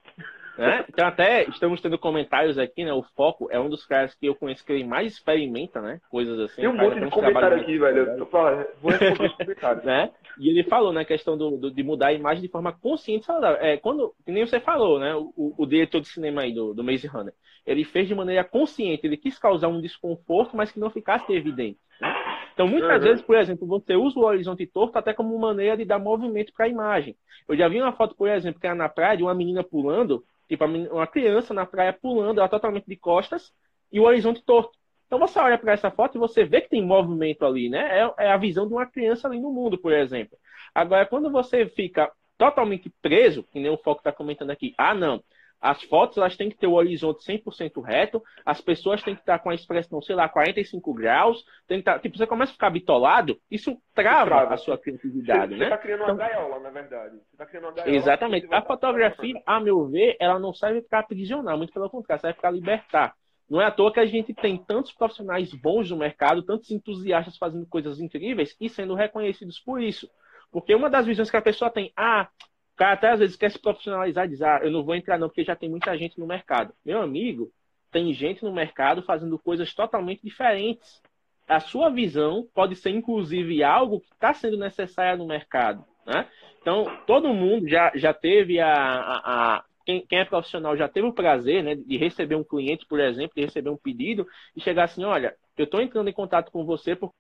[0.57, 0.85] Né?
[0.89, 2.93] Então até estamos tendo comentários aqui, né?
[2.93, 6.01] O Foco é um dos caras que eu conheço que ele mais experimenta, né?
[6.09, 6.63] Coisas assim.
[6.63, 8.19] Tem um monte de comentário aqui, velho.
[8.19, 9.85] Eu falando, vou responder os comentários.
[9.85, 10.11] né?
[10.39, 13.25] E ele falou, né, a questão do, do, de mudar a imagem de forma consciente
[13.25, 13.59] e saudável.
[13.61, 15.15] É, quando, que nem você falou, né?
[15.15, 17.35] O, o diretor de cinema aí do, do Maze Runner.
[17.67, 21.79] Ele fez de maneira consciente, ele quis causar um desconforto, mas que não ficasse evidente.
[22.01, 22.09] Né?
[22.55, 23.09] Então, muitas uhum.
[23.09, 26.67] vezes, por exemplo, você usa o horizonte torto até como maneira de dar movimento para
[26.67, 27.17] a imagem.
[27.49, 30.25] Eu já vi uma foto, por exemplo, que era na praia de uma menina pulando
[30.49, 33.53] Tipo, uma criança na praia pulando, ela totalmente de costas
[33.93, 34.79] e o horizonte torto.
[35.07, 38.01] Então você olha para essa foto e você vê que tem movimento ali, né?
[38.01, 40.37] É, é, a visão de uma criança ali no mundo, por exemplo.
[40.75, 45.23] Agora, quando você fica totalmente preso, que nem o Foco está comentando aqui, ah, não,
[45.61, 49.39] as fotos elas têm que ter o horizonte 100% reto, as pessoas têm que estar
[49.39, 52.71] com a expressão, sei lá, 45 graus, tem que estar, tipo, você começa a ficar
[52.71, 54.55] bitolado, isso trava, trava.
[54.55, 55.59] a sua criatividade, você, né?
[55.59, 57.17] Você está criando uma então, gaiola, na verdade.
[57.17, 57.97] Você tá criando uma gaiola.
[57.97, 58.49] Exatamente.
[58.53, 62.51] A fotografia, a meu ver, ela não serve para aprisionar, muito pelo contrário, serve para
[62.51, 63.15] libertar.
[63.49, 67.39] Não é à toa que a gente tem tantos profissionais bons no mercado, tantos entusiastas
[67.39, 70.11] fazendo coisas incríveis e sendo reconhecidos por isso.
[70.51, 72.29] Porque uma das visões que a pessoa tem, ah,
[72.77, 75.19] o cara até às vezes quer se profissionalizar e diz, ah, eu não vou entrar
[75.19, 76.75] não, porque já tem muita gente no mercado.
[76.85, 77.51] Meu amigo,
[77.91, 81.03] tem gente no mercado fazendo coisas totalmente diferentes.
[81.49, 85.87] A sua visão pode ser, inclusive, algo que está sendo necessário no mercado.
[86.05, 86.29] Né?
[86.61, 91.07] Então, todo mundo já, já teve a, a, a quem, quem, é profissional já teve
[91.07, 94.85] o prazer né, de receber um cliente, por exemplo, de receber um pedido e chegar
[94.85, 97.15] assim, olha, eu estou entrando em contato com você porque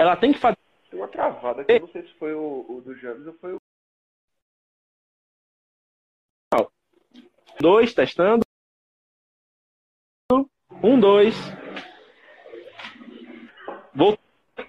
[0.00, 0.56] Ela tem que fazer.
[0.90, 3.58] Tem uma travada aqui, não sei se foi o, o do James ou foi o.
[7.60, 8.42] Dois, testando.
[10.82, 11.36] Um, dois.
[13.94, 14.18] Vou...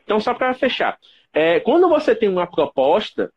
[0.03, 0.99] Então, só para fechar.
[1.31, 3.31] É, quando você tem uma proposta,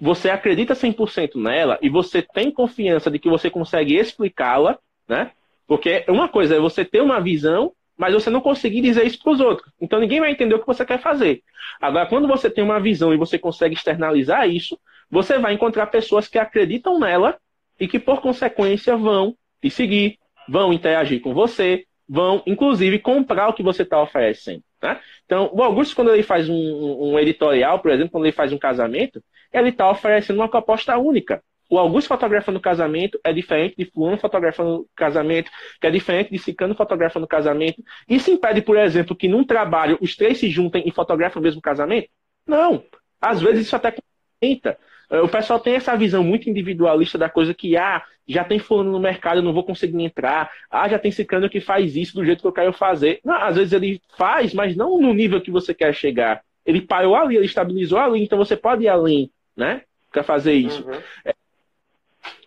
[0.00, 5.32] você acredita 100% nela e você tem confiança de que você consegue explicá-la, né?
[5.66, 9.32] Porque uma coisa é você ter uma visão mas você não conseguir dizer isso para
[9.32, 9.70] os outros.
[9.80, 11.42] Então ninguém vai entender o que você quer fazer.
[11.80, 14.78] Agora, quando você tem uma visão e você consegue externalizar isso,
[15.10, 17.36] você vai encontrar pessoas que acreditam nela
[17.80, 20.18] e que, por consequência, vão te seguir,
[20.48, 24.62] vão interagir com você, vão, inclusive, comprar o que você está oferecendo.
[24.80, 25.00] Tá?
[25.24, 28.58] Então, o Augusto, quando ele faz um, um editorial, por exemplo, quando ele faz um
[28.58, 29.22] casamento,
[29.52, 31.42] ele está oferecendo uma proposta única.
[31.68, 35.50] O Augusto fotografando casamento é diferente de Fulano fotografando casamento,
[35.80, 37.82] que é diferente de Cicano fotografando casamento.
[38.08, 41.60] Isso impede, por exemplo, que num trabalho os três se juntem e fotografem o mesmo
[41.60, 42.08] casamento?
[42.46, 42.82] Não.
[43.20, 43.92] Às vezes isso até
[44.40, 44.78] comenta.
[45.10, 48.92] Eh, o pessoal tem essa visão muito individualista da coisa que, ah, já tem fulano
[48.92, 50.50] no mercado, eu não vou conseguir entrar.
[50.70, 53.20] Ah, já tem cicano que faz isso do jeito que eu quero fazer.
[53.24, 56.42] Não, às vezes ele faz, mas não no nível que você quer chegar.
[56.64, 59.82] Ele parou ali, ele estabilizou ali, então você pode ir além, né?
[60.10, 60.86] Para fazer isso.
[60.86, 61.00] Uhum.
[61.24, 61.34] É,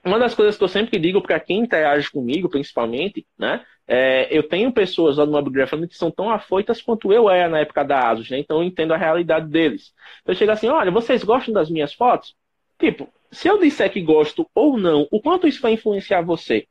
[0.04, 3.64] uma das coisas que eu sempre digo para quem interage comigo, principalmente, né?
[3.88, 7.60] É, eu tenho pessoas lá no Webgraphic que são tão afoitas quanto eu era na
[7.60, 8.40] época da ASUS, né?
[8.40, 9.94] Então eu entendo a realidade deles.
[10.22, 12.36] Então eu chego assim, olha, vocês gostam das minhas fotos?
[12.80, 16.68] Tipo, se eu disser que gosto ou não, o quanto isso vai influenciar você?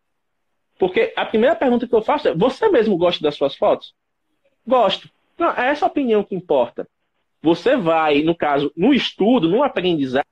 [0.78, 3.94] Porque a primeira pergunta que eu faço é, você mesmo gosta das suas fotos?
[4.66, 5.10] Gosto.
[5.38, 6.88] Não, é essa opinião que importa.
[7.42, 10.24] Você vai, no caso, no estudo, no aprendizado,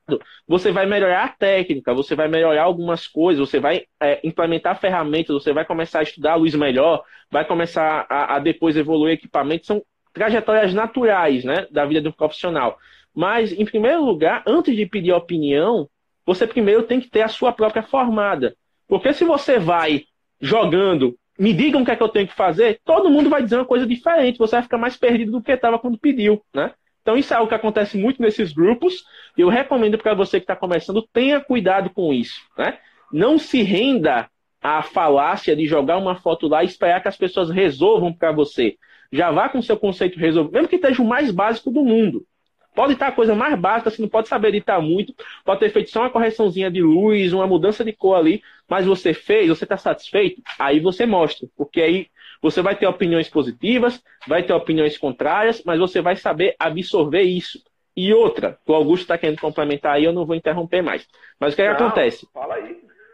[0.47, 5.35] você vai melhorar a técnica, você vai melhorar algumas coisas, você vai é, implementar ferramentas,
[5.35, 9.67] você vai começar a estudar a luz melhor, vai começar a, a depois evoluir equipamentos.
[9.67, 9.83] São
[10.13, 12.79] trajetórias naturais né, da vida um profissional.
[13.15, 15.89] Mas, em primeiro lugar, antes de pedir opinião,
[16.27, 18.55] você primeiro tem que ter a sua própria formada.
[18.87, 20.05] Porque se você vai
[20.41, 23.57] jogando, me digam o que é que eu tenho que fazer, todo mundo vai dizer
[23.57, 26.73] uma coisa diferente, você vai ficar mais perdido do que estava quando pediu, né?
[27.09, 29.03] Então, isso é algo que acontece muito nesses grupos.
[29.35, 32.39] Eu recomendo para você que está começando, tenha cuidado com isso.
[32.59, 32.77] Né?
[33.11, 34.29] Não se renda
[34.61, 38.77] à falácia de jogar uma foto lá e esperar que as pessoas resolvam para você.
[39.11, 42.27] Já vá com seu conceito resolvido, mesmo que esteja o mais básico do mundo.
[42.75, 45.15] Pode estar a coisa mais básica, você não pode saber editar muito,
[45.47, 49.15] pode ter feito só uma correçãozinha de luz, uma mudança de cor ali, mas você
[49.15, 52.07] fez, você está satisfeito, aí você mostra, porque aí
[52.41, 57.63] você vai ter opiniões positivas, vai ter opiniões contrárias, mas você vai saber absorver isso.
[57.97, 61.07] E outra, o Augusto está querendo complementar aí, eu não vou interromper mais.
[61.41, 62.29] Mas o que, é que acontece?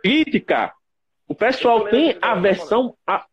[0.02, 0.72] Crítica.
[1.26, 3.24] O pessoal tem aversão a,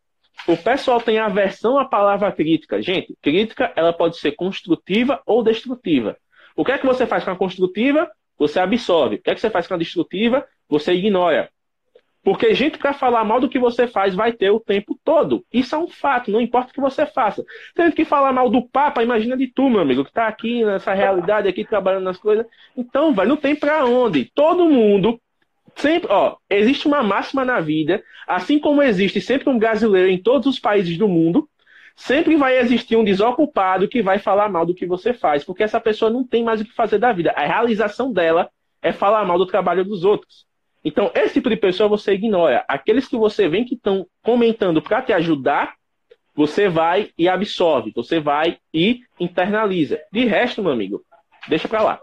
[0.48, 2.82] o pessoal tem aversão à palavra crítica.
[2.82, 6.18] Gente, crítica ela pode ser construtiva ou destrutiva.
[6.56, 8.10] O que é que você faz com a construtiva?
[8.38, 9.18] Você absorve.
[9.18, 10.46] O que é que você faz com a destrutiva?
[10.68, 11.50] Você ignora.
[12.24, 15.44] Porque gente para falar mal do que você faz vai ter o tempo todo.
[15.52, 17.44] Isso é um fato, não importa o que você faça.
[17.74, 20.94] Tendo que falar mal do Papa, imagina de tu, meu amigo, que está aqui nessa
[20.94, 22.46] realidade, aqui trabalhando nas coisas.
[22.78, 24.26] Então, vai, não tem para onde.
[24.36, 25.20] Todo mundo
[25.76, 30.48] sempre, ó, existe uma máxima na vida, assim como existe sempre um brasileiro em todos
[30.48, 31.50] os países do mundo,
[31.96, 35.80] sempre vai existir um desocupado que vai falar mal do que você faz, porque essa
[35.80, 37.32] pessoa não tem mais o que fazer da vida.
[37.36, 38.50] A realização dela
[38.82, 40.51] é falar mal do trabalho dos outros.
[40.84, 42.66] Então, esse tipo de pessoa você ignora.
[42.68, 45.76] Aqueles que você vê que estão comentando para te ajudar,
[46.34, 50.02] você vai e absorve, você vai e internaliza.
[50.12, 51.04] De resto, meu amigo,
[51.48, 52.00] deixa para lá.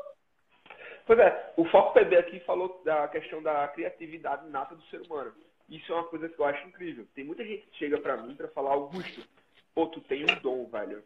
[1.07, 5.33] Pois é, o Foco PB aqui falou da questão da criatividade nata do ser humano.
[5.68, 7.07] Isso é uma coisa que eu acho incrível.
[7.14, 9.22] Tem muita gente que chega para mim para falar, Augusto,
[9.74, 11.03] pô, tu tem um dom, velho.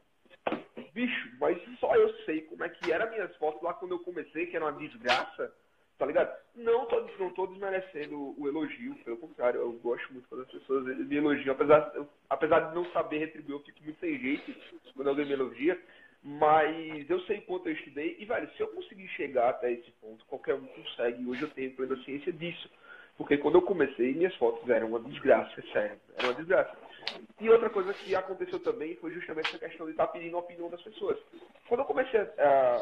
[0.93, 4.47] Bicho, mas só eu sei como é que era minhas fotos lá quando eu comecei,
[4.47, 5.53] que era uma desgraça
[6.03, 6.37] tá ligado?
[6.57, 10.85] Não tô, não tô desmerecendo o elogio, pelo contrário, eu gosto muito quando as pessoas
[10.85, 11.93] me elogiam, apesar,
[12.29, 14.53] apesar de não saber retribuir, eu fico muito sem jeito
[14.97, 15.81] quando alguém me elogia,
[16.21, 20.25] mas eu sei quanto eu estudei, e, velho, se eu conseguir chegar até esse ponto,
[20.27, 22.69] qualquer um consegue, hoje eu tenho plena ciência disso,
[23.17, 26.77] porque quando eu comecei, minhas fotos eram uma desgraça, sério, era uma desgraça.
[27.41, 30.41] E outra coisa que aconteceu também foi justamente essa questão de estar tá pedindo a
[30.41, 31.17] opinião das pessoas.
[31.69, 32.21] Quando eu comecei,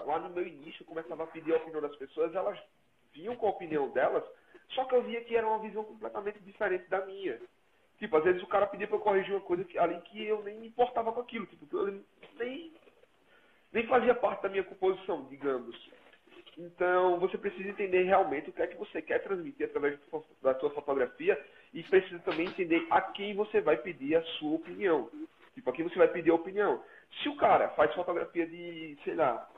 [0.07, 2.59] lá no meu início, eu começava a pedir a opinião das pessoas, elas
[3.13, 4.25] vinham com a opinião delas,
[4.71, 7.41] só que eu via que era uma visão completamente diferente da minha.
[7.99, 10.43] Tipo, às vezes o cara pedia pra eu corrigir uma coisa que, ali que eu
[10.43, 11.45] nem me importava com aquilo.
[11.47, 12.03] Tipo, eu
[12.39, 12.73] nem,
[13.73, 15.77] nem fazia parte da minha composição, digamos.
[16.57, 19.99] Então, você precisa entender realmente o que é que você quer transmitir através
[20.43, 21.39] da sua fotografia
[21.73, 25.11] e precisa também entender a quem você vai pedir a sua opinião.
[25.55, 26.83] Tipo, a quem você vai pedir a opinião.
[27.23, 29.49] Se o cara faz fotografia de, sei lá,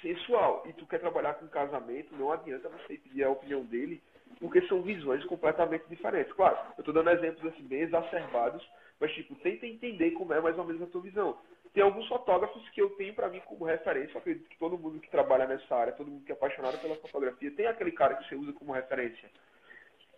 [0.00, 4.02] sensual e tu quer trabalhar com casamento, não adianta você pedir a opinião dele,
[4.38, 6.32] porque são visões completamente diferentes.
[6.32, 8.66] Claro, eu estou dando exemplos assim bem exacerbados,
[9.00, 11.38] mas tipo, tenta entender como é mais ou menos a tua visão.
[11.72, 15.10] Tem alguns fotógrafos que eu tenho para mim como referência, acredito que todo mundo que
[15.10, 18.34] trabalha nessa área, todo mundo que é apaixonado pela fotografia, tem aquele cara que você
[18.34, 19.30] usa como referência.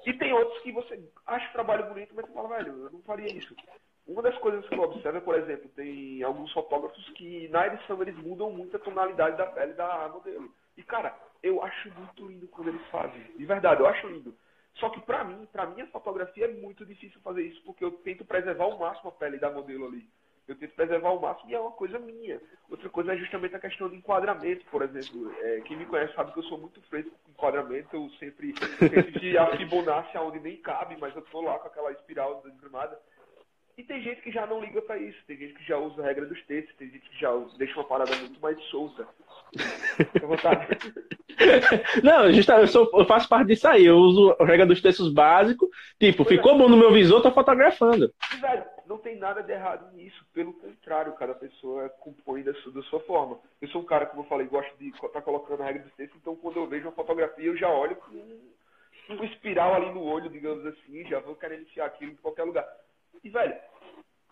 [0.07, 3.03] E tem outros que você acha o trabalho bonito, mas você fala, velho, eu não
[3.03, 3.55] faria isso.
[4.09, 8.17] Uma das coisas que eu observo, por exemplo, tem alguns fotógrafos que na edição eles
[8.17, 10.51] mudam muito a tonalidade da pele da modelo.
[10.79, 13.21] E cara, eu acho muito lindo quando eles fazem.
[13.37, 14.35] De verdade, eu acho lindo.
[14.77, 18.25] Só que pra mim, pra minha fotografia é muito difícil fazer isso, porque eu tento
[18.25, 20.09] preservar ao máximo a pele da modelo ali.
[20.47, 22.41] Eu tento preservar ao máximo e é uma coisa minha.
[22.71, 25.31] Outra coisa é justamente a questão do enquadramento, por exemplo.
[25.43, 27.95] É, quem me conhece sabe que eu sou muito fresco com enquadramento.
[27.95, 28.55] Eu sempre
[29.21, 32.99] de a Fibonacci aonde nem cabe, mas eu tô lá com aquela espiral desgramada.
[33.79, 36.05] E tem gente que já não liga para isso, tem gente que já usa a
[36.05, 39.07] regra dos textos, tem gente que já deixa uma parada muito mais solta.
[42.03, 43.87] Não, justamente, eu, sou, eu faço parte disso aí.
[43.87, 45.69] Eu uso a regra dos textos básicos.
[46.01, 46.59] Tipo, pois ficou é.
[46.59, 48.13] bom no meu visor, tô fotografando.
[48.41, 50.27] Velho, não tem nada de errado nisso.
[50.35, 53.39] Pelo contrário, cada pessoa compõe da sua, da sua forma.
[53.63, 55.95] Eu sou um cara, como eu falei, gosto de estar tá colocando a regra dos
[55.95, 58.11] textos, então quando eu vejo uma fotografia, eu já olho com
[59.15, 62.67] um espiral ali no olho, digamos assim, já vou querer iniciar aquilo em qualquer lugar.
[63.23, 63.57] E, velho,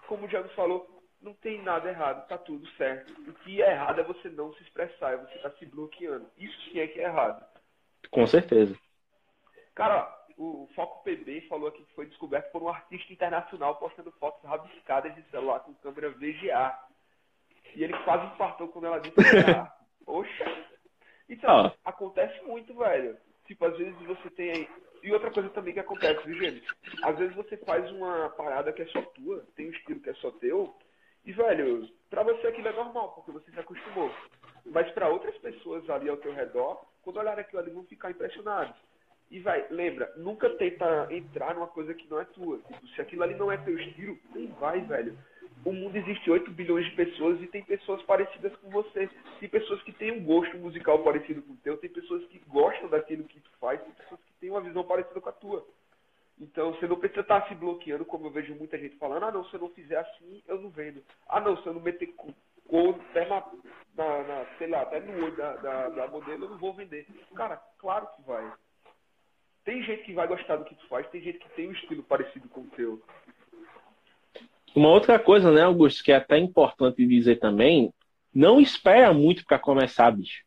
[0.06, 3.12] como o Diego falou, não tem nada errado, tá tudo certo.
[3.28, 6.30] O que é errado é você não se expressar, é você tá se bloqueando.
[6.36, 7.44] Isso sim é que é errado.
[8.10, 8.76] Com certeza.
[9.74, 14.42] Cara, o Foco PB falou aqui que foi descoberto por um artista internacional postando fotos
[14.48, 16.78] rabiscadas de celular com câmera VGA.
[17.74, 19.72] E ele quase infartou quando ela disse VGA.
[20.06, 20.66] Oxa!
[21.28, 21.72] Então, ah.
[21.84, 23.18] acontece muito, velho.
[23.46, 24.68] Tipo, às vezes você tem aí
[25.06, 26.66] e outra coisa também que acontece, viu, gente?
[27.02, 30.14] Às vezes você faz uma parada que é só tua, tem um estilo que é
[30.14, 30.74] só teu,
[31.24, 34.10] e, velho, pra você aquilo é normal, porque você se acostumou.
[34.64, 38.74] Mas para outras pessoas ali ao teu redor, quando olharem aquilo ali, vão ficar impressionados.
[39.30, 42.58] E, vai, lembra, nunca tenta entrar numa coisa que não é tua.
[42.58, 45.16] Tipo, se aquilo ali não é teu estilo, nem vai, velho
[45.64, 49.10] o mundo existe 8 bilhões de pessoas e tem pessoas parecidas com você.
[49.40, 52.88] Tem pessoas que têm um gosto musical parecido com o teu, tem pessoas que gostam
[52.88, 55.66] daquilo que tu faz, tem pessoas têm uma visão parecida com a tua.
[56.38, 59.44] Então você não precisa estar se bloqueando, como eu vejo muita gente falando, ah não,
[59.46, 61.02] se eu não fizer assim, eu não vendo.
[61.28, 62.14] Ah não, se eu não meter
[62.66, 63.42] cor até na,
[63.96, 67.06] na, na, sei lá, até no olho da, da, da modelo, eu não vou vender.
[67.34, 68.52] Cara, claro que vai.
[69.64, 72.02] Tem gente que vai gostar do que tu faz, tem gente que tem um estilo
[72.02, 73.02] parecido com o teu.
[74.74, 77.92] Uma outra coisa, né, Augusto, que é até importante dizer também,
[78.34, 80.44] não espera muito para começar, bicho.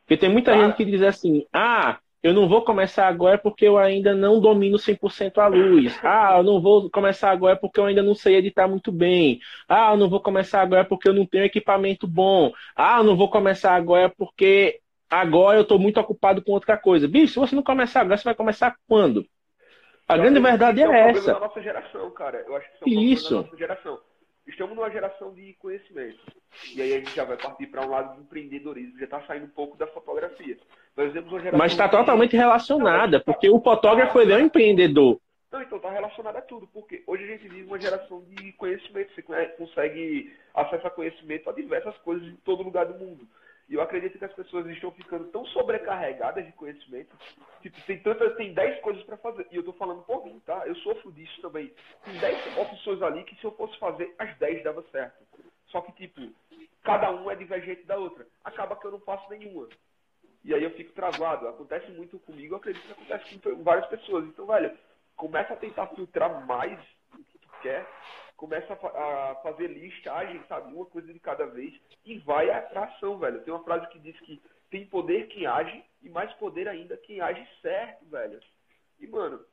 [0.00, 3.78] Porque tem muita gente que diz assim: ah, eu não vou começar agora porque eu
[3.78, 5.98] ainda não domino 100% a luz.
[6.02, 9.38] Ah, eu não vou começar agora porque eu ainda não sei editar muito bem.
[9.68, 12.52] Ah, eu não vou começar agora porque eu não tenho equipamento bom.
[12.74, 17.06] Ah, eu não vou começar agora porque agora eu estou muito ocupado com outra coisa.
[17.06, 19.24] Bicho, se você não começar agora, você vai começar quando?
[20.08, 21.34] A eu grande verdade é, é essa.
[21.34, 22.42] da nossa geração, cara.
[22.46, 23.34] Eu acho que isso é um isso.
[23.34, 23.98] da nossa geração.
[24.48, 26.18] Estamos numa geração de conhecimento.
[26.74, 29.44] E aí a gente já vai partir para um lado do empreendedorismo, já está saindo
[29.44, 30.56] um pouco da fotografia.
[30.96, 35.20] Nós temos uma geração Mas está totalmente relacionada, porque o fotógrafo ele é um empreendedor.
[35.52, 39.14] Não, então está relacionado a tudo, porque hoje a gente vive uma geração de conhecimento.
[39.14, 39.22] Você
[39.56, 43.26] consegue acessar conhecimento a diversas coisas em todo lugar do mundo.
[43.68, 47.14] E eu acredito que as pessoas estão ficando tão sobrecarregadas de conhecimento.
[47.60, 49.46] Tipo, tem tantas, tem 10 coisas para fazer.
[49.50, 50.66] E eu tô falando por mim, tá?
[50.66, 51.72] Eu sofro disso também.
[52.02, 55.22] Tem 10 opções ali que se eu fosse fazer, as 10 dava certo.
[55.66, 56.32] Só que, tipo,
[56.82, 58.26] cada uma é divergente da outra.
[58.42, 59.68] Acaba que eu não faço nenhuma.
[60.42, 61.46] E aí eu fico travado.
[61.46, 64.24] Acontece muito comigo, eu acredito que acontece com várias pessoas.
[64.24, 64.74] Então, velho,
[65.14, 66.78] começa a tentar filtrar mais
[67.12, 67.86] o que tu quer
[68.38, 70.72] começa a, a, fazer listagem, sabe?
[70.72, 71.74] Uma coisa de cada vez
[72.06, 73.42] e vai pra ação, velho.
[73.42, 77.20] Tem uma frase que diz que tem poder quem age e mais poder ainda quem
[77.20, 78.40] age certo, velho.
[79.00, 79.44] E, mano,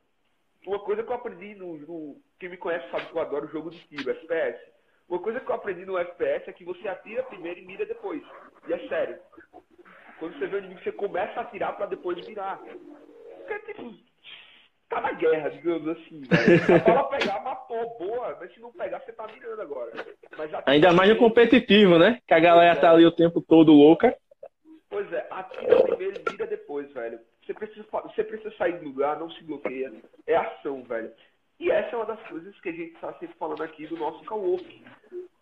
[0.64, 2.22] uma coisa que eu aprendi no, no.
[2.38, 4.72] Quem me conhece sabe que eu adoro jogo de tiro, FPS.
[5.08, 8.22] Uma coisa que eu aprendi no FPS é que você atira primeiro e mira depois.
[8.68, 9.18] E é sério.
[10.18, 12.58] Quando você vê o inimigo, você começa a atirar para depois mirar.
[12.58, 13.94] Porque, tipo,
[14.88, 16.22] tá na guerra, digamos assim.
[16.22, 16.74] Velho.
[16.74, 19.92] A bola pegar, matou, boa, mas se não pegar, você tá mirando agora.
[20.66, 22.20] Ainda mais no competitivo, né?
[22.26, 22.90] Que a galera tá é.
[22.90, 24.16] ali o tempo todo louca.
[24.88, 27.18] Pois é, atira primeiro e mira depois, velho.
[27.44, 29.92] Você precisa, você precisa sair do lugar, não se bloqueia.
[30.26, 31.12] É ação, velho.
[31.58, 34.24] E essa é uma das coisas que a gente está sempre falando aqui do nosso
[34.24, 34.84] coworking.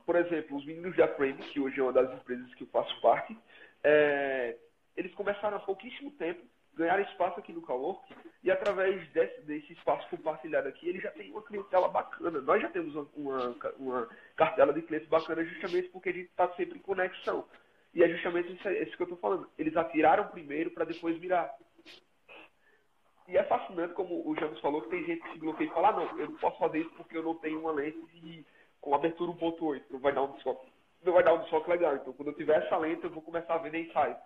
[0.07, 3.01] Por exemplo, os meninos da Frame, que hoje é uma das empresas que eu faço
[3.01, 3.37] parte,
[3.83, 4.57] é,
[4.97, 6.43] eles começaram há pouquíssimo tempo
[6.77, 11.31] ganhar espaço aqui no Cowork e através desse, desse, espaço compartilhado aqui, ele já tem
[11.31, 12.41] uma clientela bacana.
[12.41, 16.79] Nós já temos uma, uma, cartela de clientes bacana justamente porque a gente está sempre
[16.79, 17.47] em conexão.
[17.95, 19.49] E é justamente isso, isso que eu estou falando.
[19.57, 21.55] Eles atiraram primeiro para depois virar.
[23.27, 25.89] E é fascinante, como o James falou, que tem gente que se bloqueia e fala,
[25.89, 28.45] ah, não, eu não posso fazer isso porque eu não tenho uma lente de,
[28.81, 30.71] com abertura 1.8, não vai dar um desfoque.
[31.03, 31.97] Não vai dar um desfoque legal.
[31.97, 34.17] Então, quando eu tiver essa lente, eu vou começar a vender ensaio.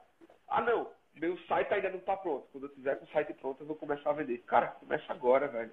[0.49, 0.91] Ah, não,
[1.21, 2.47] meu site ainda não tá pronto.
[2.53, 4.39] Quando eu tiver com o site pronto, eu vou começar a vender.
[4.47, 5.71] Cara, começa agora, velho.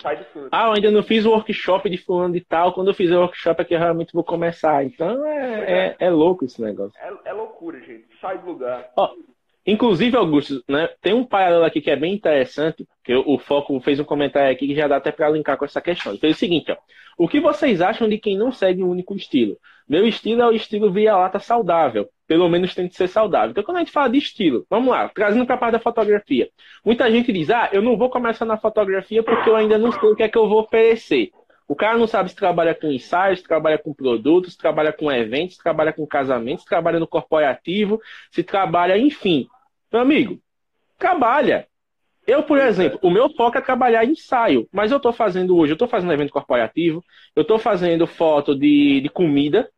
[0.00, 0.48] Sai do canto.
[0.52, 2.74] Ah, eu ainda não fiz o workshop de fulano e tal.
[2.74, 4.84] Quando eu fizer o workshop é que eu realmente vou começar.
[4.84, 5.86] Então é, é.
[5.86, 6.98] é, é louco esse negócio.
[7.00, 8.06] É, é, loucura, gente.
[8.20, 8.90] Sai do lugar.
[8.96, 9.14] Ó,
[9.66, 13.98] inclusive, Augusto, né, tem um paralelo aqui que é bem interessante, que o Foco fez
[14.00, 16.12] um comentário aqui que já dá até para linkar com essa questão.
[16.12, 16.76] Ele fez o seguinte, ó.
[17.18, 19.56] O que vocês acham de quem não segue um único estilo?
[19.88, 23.50] Meu estilo é o estilo via-lata saudável pelo menos tem que ser saudável.
[23.50, 26.50] Então, quando a gente fala de estilo, vamos lá, trazendo para a parte da fotografia.
[26.84, 30.08] Muita gente diz, ah, eu não vou começar na fotografia porque eu ainda não sei
[30.08, 31.30] o que é que eu vou oferecer.
[31.68, 35.56] O cara não sabe se trabalha com ensaios, se trabalha com produtos, trabalha com eventos,
[35.56, 38.00] trabalha com casamentos, trabalha no corporativo,
[38.30, 39.48] se trabalha, enfim.
[39.92, 40.40] Meu amigo,
[40.98, 41.66] trabalha.
[42.26, 45.72] Eu, por exemplo, o meu foco é trabalhar em ensaio, mas eu estou fazendo hoje,
[45.72, 47.04] eu estou fazendo evento corporativo,
[47.36, 49.70] eu estou fazendo foto de, de comida,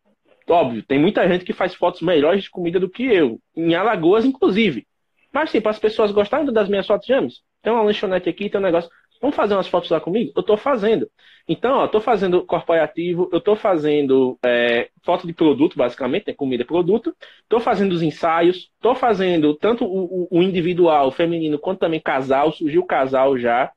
[0.48, 4.24] Óbvio, tem muita gente que faz fotos melhores de comida do que eu, em Alagoas,
[4.24, 4.86] inclusive.
[5.32, 8.58] Mas, sim, para as pessoas gostarem das minhas fotos, James, tem uma lanchonete aqui, tem
[8.58, 8.90] um negócio.
[9.20, 10.32] Vamos fazer umas fotos lá comigo?
[10.36, 11.10] Eu estou fazendo.
[11.48, 17.14] Então, estou fazendo corporativo, eu estou fazendo é, foto de produto, basicamente, né, comida produto.
[17.42, 22.52] Estou fazendo os ensaios, estou fazendo tanto o, o, individual, o feminino, quanto também casal.
[22.52, 23.72] Surgiu casal já.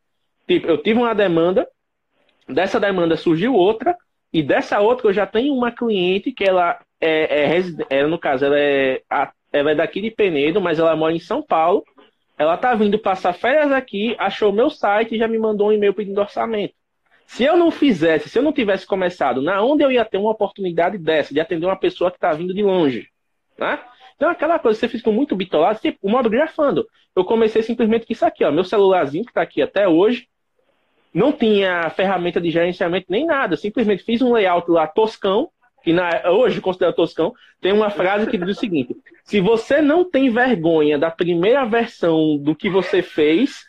[0.48, 1.68] Tipo, eu tive uma demanda,
[2.48, 3.96] dessa demanda surgiu outra,
[4.34, 8.20] e dessa outra, eu já tenho uma cliente que ela é, é residente, ela, no
[8.20, 9.02] caso, ela é,
[9.52, 11.84] ela é daqui de Penedo, mas ela mora em São Paulo.
[12.42, 15.94] Ela tá vindo passar férias aqui, achou meu site e já me mandou um e-mail
[15.94, 16.74] pedindo orçamento.
[17.28, 20.32] Se eu não fizesse, se eu não tivesse começado, na onde eu ia ter uma
[20.32, 23.10] oportunidade dessa, de atender uma pessoa que está vindo de longe,
[23.60, 23.80] né?
[24.16, 26.88] Então, aquela coisa, você fica muito bitolado, tipo, o modo grafando.
[27.16, 30.28] Eu comecei simplesmente com isso aqui, ó, meu celularzinho que está aqui até hoje,
[31.14, 33.56] não tinha ferramenta de gerenciamento nem nada.
[33.56, 35.52] Simplesmente fiz um layout lá toscão,
[35.84, 37.34] que na, hoje considero toscão.
[37.62, 38.96] Tem uma frase que diz o seguinte:
[39.32, 43.64] se você não tem vergonha da primeira versão do que você fez,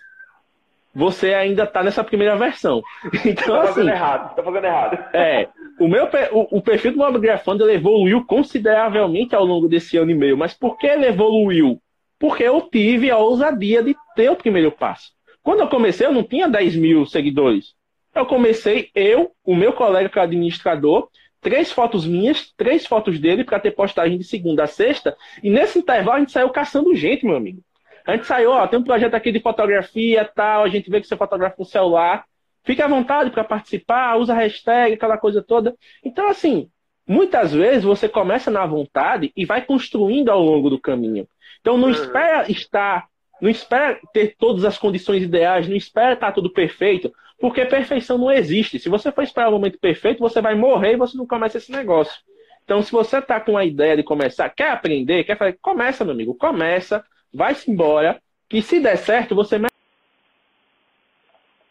[0.92, 2.82] você ainda está nessa primeira versão.
[3.24, 4.98] Então, tá fazendo assim, errado, tá fazendo errado.
[5.14, 5.48] É.
[5.78, 10.16] o meu o, o perfil do Bob Grafando evoluiu consideravelmente ao longo desse ano e
[10.16, 10.36] meio.
[10.36, 11.80] Mas por que ele evoluiu?
[12.18, 15.12] Porque eu tive a ousadia de ter o primeiro passo.
[15.44, 17.72] Quando eu comecei, eu não tinha 10 mil seguidores.
[18.12, 21.08] Eu comecei, eu, o meu colega que é administrador,
[21.42, 25.14] três fotos minhas, três fotos dele para ter postagem de segunda a sexta.
[25.42, 27.60] E nesse intervalo a gente saiu caçando gente, meu amigo.
[28.06, 31.06] A gente saiu, ó, tem um projeto aqui de fotografia, tal, a gente vê que
[31.06, 32.24] você fotografa com celular.
[32.64, 35.74] Fique à vontade para participar, usa hashtag, aquela coisa toda.
[36.04, 36.68] Então, assim,
[37.06, 41.26] muitas vezes você começa na vontade e vai construindo ao longo do caminho.
[41.60, 41.94] Então, não uhum.
[41.94, 43.08] espera estar,
[43.40, 47.12] não espera ter todas as condições ideais, não espera estar tudo perfeito,
[47.42, 48.78] porque perfeição não existe.
[48.78, 51.72] Se você for esperar o momento perfeito, você vai morrer e você não começa esse
[51.72, 52.22] negócio.
[52.64, 56.14] Então, se você está com a ideia de começar, quer aprender, quer fazer, começa, meu
[56.14, 59.58] amigo, começa, vai-se embora, que se der certo, você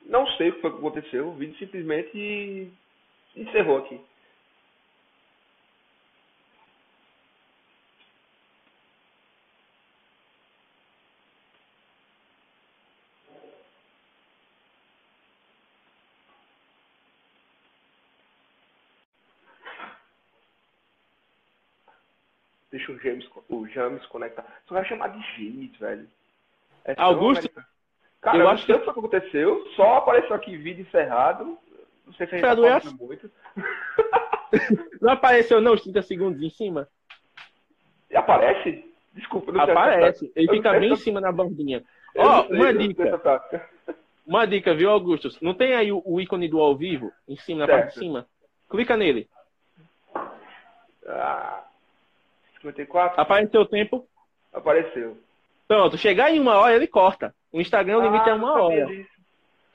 [0.10, 1.30] não sei o que aconteceu.
[1.30, 2.70] O vídeo simplesmente
[3.34, 3.98] encerrou aqui.
[22.72, 24.46] Deixa o James, o James conectar.
[24.66, 26.08] Só vai chamar de James, velho.
[26.86, 27.50] É Augusto,
[28.22, 29.68] Cara, eu, acho que foi o que aconteceu.
[29.76, 31.58] Só apareceu aqui vídeo encerrado.
[32.06, 33.32] Não sei se a gente tá falando muito.
[35.02, 36.88] não apareceu não os 30 segundos em cima?
[38.10, 38.86] E aparece?
[39.14, 40.32] Desculpa, não Aparece.
[40.36, 41.84] Ele fica bem em cima na bordinha.
[42.16, 43.22] Ó, oh, uma dica.
[44.26, 45.30] Uma dica, viu, Augusto?
[45.42, 47.80] Não tem aí o, o ícone do ao vivo em cima, na certo.
[47.80, 48.28] parte de cima?
[48.70, 49.28] Clica nele.
[51.06, 51.66] Ah,
[52.62, 53.20] 54?
[53.20, 54.08] Apareceu o tempo?
[54.54, 55.18] Apareceu.
[55.68, 57.34] Pronto, chegar em uma hora ele corta.
[57.52, 58.88] O Instagram o limite é ah, é uma hora.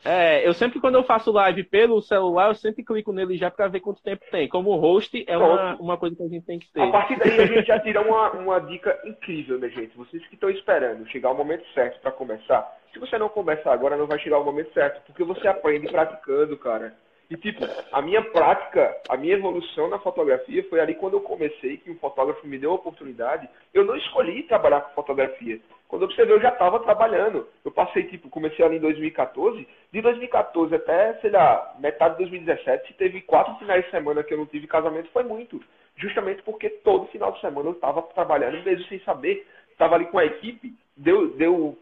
[0.05, 3.67] É, eu sempre quando eu faço live pelo celular, eu sempre clico nele já para
[3.67, 4.49] ver quanto tempo tem.
[4.49, 6.81] Como o host é uma, uma coisa que a gente tem que ter.
[6.81, 9.97] A partir daí a gente já tira uma, uma dica incrível, minha gente.
[9.97, 12.79] Vocês que estão esperando chegar o momento certo para começar.
[12.93, 16.57] Se você não começar agora, não vai chegar o momento certo, porque você aprende praticando,
[16.57, 16.95] cara.
[17.29, 21.77] E tipo, a minha prática, a minha evolução na fotografia foi ali quando eu comecei,
[21.79, 23.49] que um fotógrafo me deu a oportunidade.
[23.75, 25.61] Eu não escolhi trabalhar com fotografia.
[25.89, 27.49] Quando eu observei, eu já estava trabalhando.
[27.65, 29.67] Eu passei, tipo, comecei ali em 2014.
[29.93, 34.33] De 2014 até, sei lá, metade de 2017, se teve quatro finais de semana que
[34.33, 35.61] eu não tive casamento, foi muito.
[35.97, 39.47] Justamente porque todo final de semana eu estava trabalhando, mesmo sem saber.
[39.71, 41.77] Estava ali com a equipe, deu, deu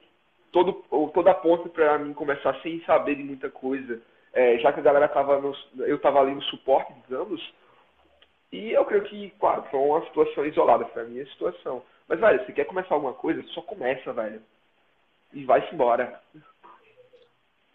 [0.53, 0.73] todo,
[1.13, 4.01] toda a ponta para mim começar sem saber de muita coisa.
[4.35, 5.41] É, já que a galera estava
[5.79, 7.41] eu estava ali no suporte, digamos.
[8.53, 11.83] E eu creio que, claro, foi uma situação isolada, foi a minha situação.
[12.09, 14.43] Mas, velho, se quer começar alguma coisa, só começa, velho.
[15.33, 16.21] E vai-se embora.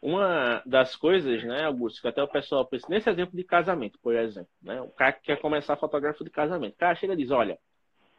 [0.02, 4.16] Uma das coisas, né, Augusto, que até o pessoal pensa, nesse exemplo de casamento, por
[4.16, 4.82] exemplo, né?
[4.82, 6.76] O cara que quer começar fotógrafo de casamento.
[6.76, 7.60] O cara chega e diz, olha,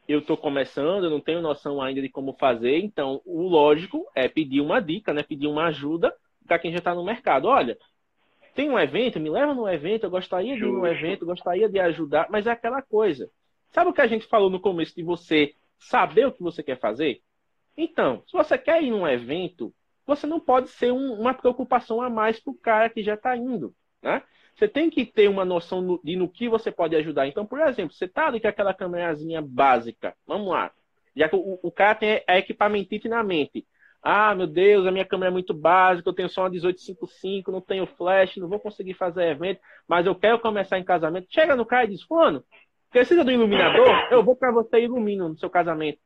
[0.06, 4.28] eu estou começando, eu não tenho noção ainda de como fazer, então o lógico é
[4.28, 5.22] pedir uma dica, né?
[5.22, 6.14] Pedir uma ajuda
[6.46, 7.46] para quem já está no mercado.
[7.48, 7.78] Olha,
[8.54, 11.78] tem um evento, me leva no evento, eu gostaria de ir no evento, gostaria de
[11.78, 13.30] ajudar, mas é aquela coisa.
[13.70, 16.78] Sabe o que a gente falou no começo de você saber o que você quer
[16.78, 17.20] fazer?
[17.76, 19.72] Então, se você quer ir num evento,
[20.06, 23.36] você não pode ser um, uma preocupação a mais para o cara que já está
[23.36, 23.74] indo.
[24.02, 24.22] Né?
[24.54, 27.26] Você tem que ter uma noção no, de no que você pode ajudar.
[27.26, 30.14] Então, por exemplo, você está ali com aquela câmerazinha básica.
[30.26, 30.72] Vamos lá.
[31.14, 33.66] Já que o, o cara tem a equipamentite na mente.
[34.02, 37.60] Ah, meu Deus, a minha câmera é muito básica, eu tenho só uma 1855, não
[37.60, 41.26] tenho flash, não vou conseguir fazer evento, mas eu quero começar em casamento.
[41.28, 42.42] Chega no cara e diz, Fulano,
[42.90, 43.88] Precisa do iluminador?
[44.10, 45.98] Eu vou para você e ilumino no seu casamento.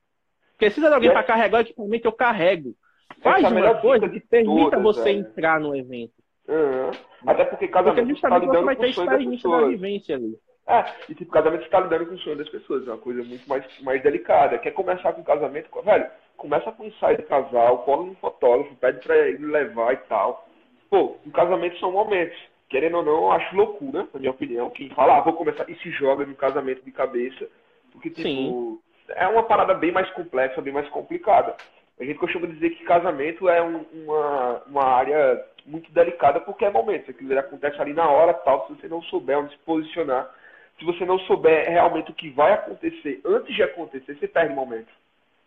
[0.58, 2.06] Precisa de alguém para carregar o equipamento?
[2.06, 2.74] Eu carrego.
[3.22, 5.20] Faz Essa é uma coisa que permita todas, você velho.
[5.20, 6.12] entrar no evento.
[6.46, 6.90] Uhum.
[7.26, 10.38] Até porque casamento porque justamente tá você vai ter experiência da vivência ali.
[10.66, 13.46] É, e tipo, casamento está lidando com o sonho das pessoas, é uma coisa muito
[13.48, 14.58] mais, mais delicada.
[14.58, 16.06] Quer começar com casamento, velho,
[16.36, 20.48] começa com ensaio de casal, cola um fotógrafo, pede pra ele levar e tal.
[20.90, 22.38] Pô, um casamento são momentos
[22.74, 25.76] querendo ou não, eu acho loucura, na minha opinião, quem fala, ah, vou começar e
[25.76, 27.46] se joga no casamento de cabeça,
[27.92, 28.78] porque, tipo, Sim.
[29.10, 31.54] é uma parada bem mais complexa, bem mais complicada.
[32.00, 36.70] A gente costuma dizer que casamento é um, uma, uma área muito delicada porque é
[36.70, 40.28] momento, aquilo acontece ali na hora, tal, se você não souber onde se posicionar,
[40.76, 44.56] se você não souber realmente o que vai acontecer antes de acontecer, você perde o
[44.56, 44.88] momento.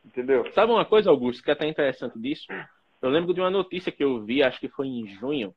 [0.08, 0.50] Entendeu?
[0.54, 2.48] Sabe uma coisa, Augusto, que é até interessante disso?
[3.02, 5.54] Eu lembro de uma notícia que eu vi, acho que foi em junho,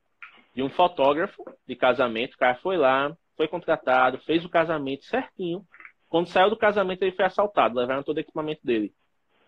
[0.55, 2.35] de um fotógrafo de casamento.
[2.35, 5.65] O cara foi lá, foi contratado, fez o casamento certinho.
[6.09, 8.93] Quando saiu do casamento, ele foi assaltado, levaram todo o equipamento dele.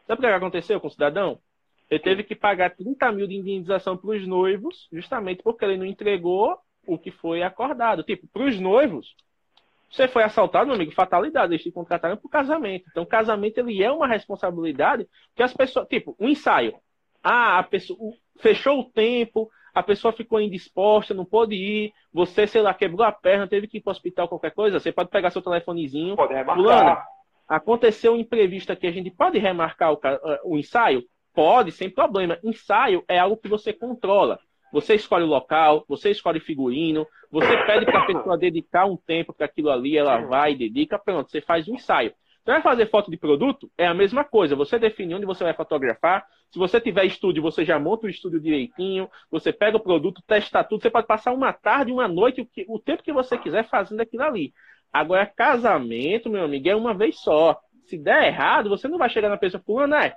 [0.06, 1.38] Sabe o que aconteceu com o cidadão?
[1.90, 5.84] Ele teve que pagar 30 mil de indenização para os noivos, justamente porque ele não
[5.84, 8.04] entregou o que foi acordado.
[8.04, 9.14] Tipo, para os noivos,
[9.92, 11.52] Você foi assaltado, meu amigo, fatalidade.
[11.52, 12.86] Eles te contrataram por casamento.
[12.90, 15.86] Então, casamento ele é uma responsabilidade que as pessoas.
[15.86, 16.74] Tipo, um ensaio.
[17.22, 17.98] Ah, a pessoa
[18.40, 23.12] fechou o tempo, a pessoa ficou indisposta, não pôde ir, você, sei lá, quebrou a
[23.12, 26.16] perna, teve que ir para o hospital, qualquer coisa, você pode pegar seu telefonezinho.
[26.16, 27.06] Pode remarcar.
[27.46, 30.00] aconteceu um imprevisto aqui, a gente pode remarcar o,
[30.44, 31.04] o ensaio?
[31.34, 32.38] Pode, sem problema.
[32.42, 34.38] Ensaio é algo que você controla.
[34.72, 39.32] Você escolhe o local, você escolhe figurino, você pede para a pessoa dedicar um tempo
[39.32, 42.12] para aquilo ali, ela vai, dedica, pronto, você faz um ensaio.
[42.44, 43.70] Você vai fazer foto de produto?
[43.78, 44.54] É a mesma coisa.
[44.54, 46.26] Você define onde você vai fotografar.
[46.50, 49.08] Se você tiver estúdio, você já monta o estúdio direitinho.
[49.30, 50.82] Você pega o produto, testa tudo.
[50.82, 54.00] Você pode passar uma tarde, uma noite, o, que, o tempo que você quiser fazendo
[54.00, 54.52] aquilo ali.
[54.92, 57.58] Agora, casamento, meu amigo, é uma vez só.
[57.86, 60.12] Se der errado, você não vai chegar na pessoa falando, né?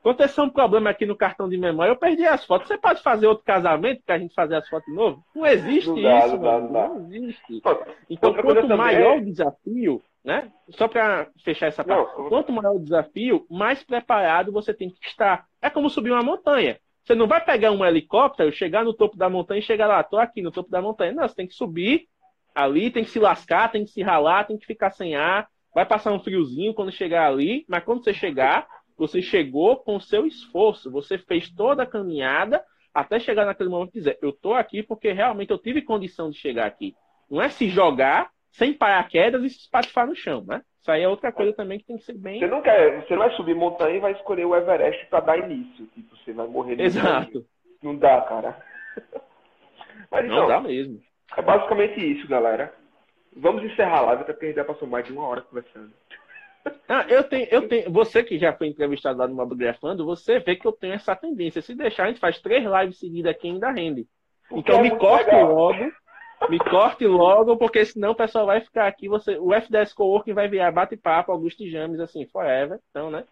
[0.00, 2.68] Aconteceu um problema aqui no cartão de memória, eu perdi as fotos.
[2.68, 5.22] Você pode fazer outro casamento para a gente fazer as fotos de novo?
[5.34, 7.62] Não existe não dá, isso, não, dá, não, não existe.
[8.08, 10.50] Então, quanto maior o desafio, né?
[10.70, 15.44] Só para fechar essa parte, quanto maior o desafio, mais preparado você tem que estar.
[15.60, 16.78] É como subir uma montanha.
[17.04, 20.16] Você não vai pegar um helicóptero, chegar no topo da montanha e chegar lá, tô
[20.16, 21.12] aqui no topo da montanha.
[21.12, 22.06] Não, você tem que subir
[22.54, 25.48] ali, tem que se lascar, tem que se ralar, tem que ficar sem ar.
[25.74, 28.66] Vai passar um friozinho quando chegar ali, mas quando você chegar,
[29.00, 33.92] você chegou com o seu esforço, você fez toda a caminhada até chegar naquele momento
[33.94, 36.94] e dizer: Eu estou aqui porque realmente eu tive condição de chegar aqui.
[37.30, 40.60] Não é se jogar sem paraquedas e se espatifar no chão, né?
[40.80, 42.40] Isso aí é outra coisa também que tem que ser bem.
[42.40, 45.38] Você não quer, você não vai subir montanha e vai escolher o Everest para dar
[45.38, 45.86] início.
[45.94, 47.46] Tipo, você vai morrer Exato.
[47.82, 48.62] Não dá, cara.
[50.10, 51.00] Mas, então, não dá mesmo.
[51.36, 52.74] É basicamente isso, galera.
[53.34, 55.92] Vamos encerrar a live, até porque a gente já passou mais de uma hora conversando.
[56.88, 57.90] Ah, eu tenho, eu tenho.
[57.90, 61.62] Você que já foi entrevistado lá no Mobgrafando, você vê que eu tenho essa tendência.
[61.62, 64.06] Se deixar, a gente faz três lives seguidas aqui ainda rende.
[64.52, 65.54] Então é me corte legal.
[65.54, 65.92] logo.
[66.48, 69.08] Me corte logo, porque senão o pessoal vai ficar aqui.
[69.08, 72.78] Você, o FDS Coworking vai virar bate-papo, Augusto e James, assim, forever.
[72.90, 73.24] Então, né?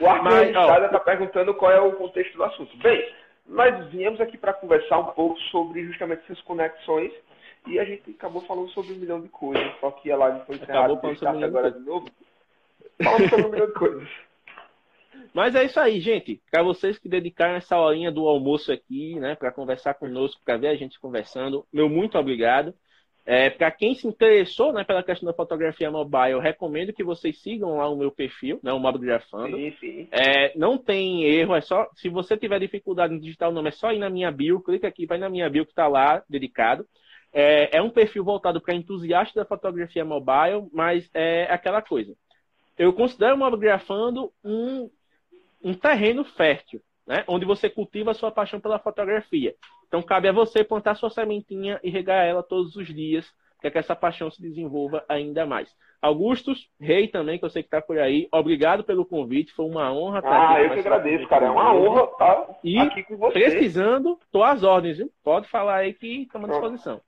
[0.00, 2.76] O Arthur está perguntando qual é o contexto do assunto.
[2.78, 3.12] Bem,
[3.44, 7.12] nós viemos aqui para conversar um pouco sobre justamente essas conexões
[7.66, 9.72] e a gente acabou falando sobre um milhão de coisas.
[9.80, 12.06] Só que a live foi encerrada e agora de novo.
[13.76, 14.08] Coisas.
[15.34, 16.40] Mas é isso aí, gente.
[16.50, 20.68] Para vocês que dedicaram essa horinha do almoço aqui, né, para conversar conosco, para ver
[20.68, 22.74] a gente conversando, meu muito obrigado.
[23.24, 27.38] É, para quem se interessou né, pela questão da fotografia mobile, eu recomendo que vocês
[27.42, 29.54] sigam lá o meu perfil, né, o Mobgrafando.
[29.54, 30.08] Sim, sim.
[30.10, 31.86] É, não tem erro, é só.
[31.94, 34.88] Se você tiver dificuldade em digitar o nome, é só ir na minha bio, clica
[34.88, 36.86] aqui, vai na minha bio que está lá, dedicado.
[37.30, 42.16] É, é um perfil voltado para entusiastas da fotografia mobile, mas é aquela coisa
[42.78, 44.88] eu considero o Mobgrafando um,
[45.62, 47.24] um terreno fértil, né?
[47.26, 49.54] onde você cultiva a sua paixão pela fotografia.
[49.86, 53.26] Então, cabe a você plantar sua sementinha e regar ela todos os dias,
[53.60, 55.74] para que essa paixão se desenvolva ainda mais.
[56.00, 59.92] Augustus, rei também, que eu sei que está por aí, obrigado pelo convite, foi uma
[59.92, 60.54] honra estar ah, aqui.
[60.54, 63.32] Ah, eu que agradeço, cara, é uma honra estar e aqui com você.
[63.32, 65.10] precisando, estou às ordens, viu?
[65.24, 67.00] Pode falar aí que estamos à disposição.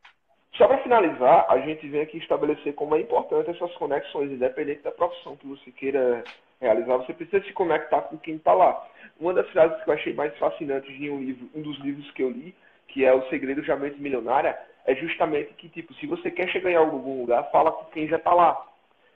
[0.55, 4.91] Só para finalizar, a gente vem aqui estabelecer como é importante essas conexões, independente da
[4.91, 6.25] profissão que você queira
[6.61, 8.87] realizar, você precisa se conectar com quem está lá.
[9.19, 12.23] Uma das frases que eu achei mais fascinantes em um livro, um dos livros que
[12.23, 12.55] eu li,
[12.89, 16.71] que é O Segredo de Mente Milionária, é justamente que, tipo, se você quer chegar
[16.71, 18.67] em algum lugar, fala com quem já está lá.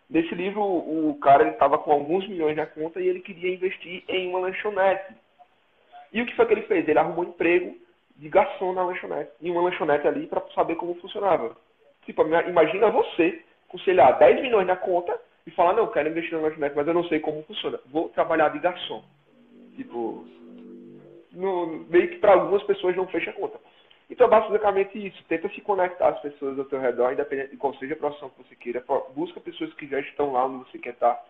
[0.09, 4.28] Nesse livro, o cara estava com alguns milhões na conta e ele queria investir em
[4.28, 5.14] uma lanchonete.
[6.12, 6.87] E o que foi que ele fez?
[6.87, 7.76] Ele arrumou um emprego
[8.16, 11.56] de garçom na lanchonete, em uma lanchonete ali para saber como funcionava.
[12.04, 16.32] Tipo, imagina você com, sei lá, 10 milhões na conta e falar, não, quero investir
[16.34, 17.78] na lanchonete, mas eu não sei como funciona.
[17.86, 19.02] Vou trabalhar de garçom.
[19.76, 20.24] Tipo,
[21.32, 23.58] no, meio que para algumas pessoas não fecha a conta.
[24.08, 25.24] Então, basicamente isso.
[25.24, 28.45] Tenta se conectar às pessoas ao teu redor, independente de qual seja a profissão que
[28.45, 28.84] você queira.
[29.14, 31.20] Busca pessoas que já estão lá onde você quer estar.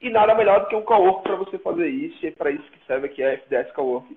[0.00, 2.24] E nada melhor do que um cowork para você fazer isso.
[2.24, 4.16] E é para isso que serve aqui a FDS Cowork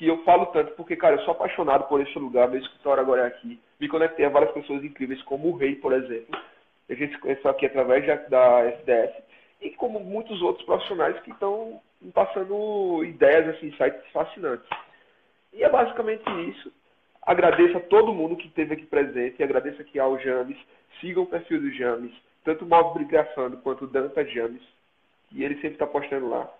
[0.00, 3.24] que eu falo tanto porque, cara, eu sou apaixonado por esse lugar, meu escritório agora
[3.24, 3.60] é aqui.
[3.78, 6.40] Me conectei a várias pessoas incríveis, como o Rei, por exemplo.
[6.88, 9.22] A gente se conheceu aqui através da SDS.
[9.60, 11.82] E como muitos outros profissionais que estão
[12.14, 14.66] passando ideias, assim, sites fascinantes.
[15.52, 16.72] E é basicamente isso.
[17.20, 20.56] Agradeço a todo mundo que esteve aqui presente e agradeço aqui ao James.
[20.98, 22.12] Sigam o perfil do James,
[22.42, 24.62] tanto o Malvo Brigafando quanto o Danta James.
[25.30, 26.50] E ele sempre está postando lá.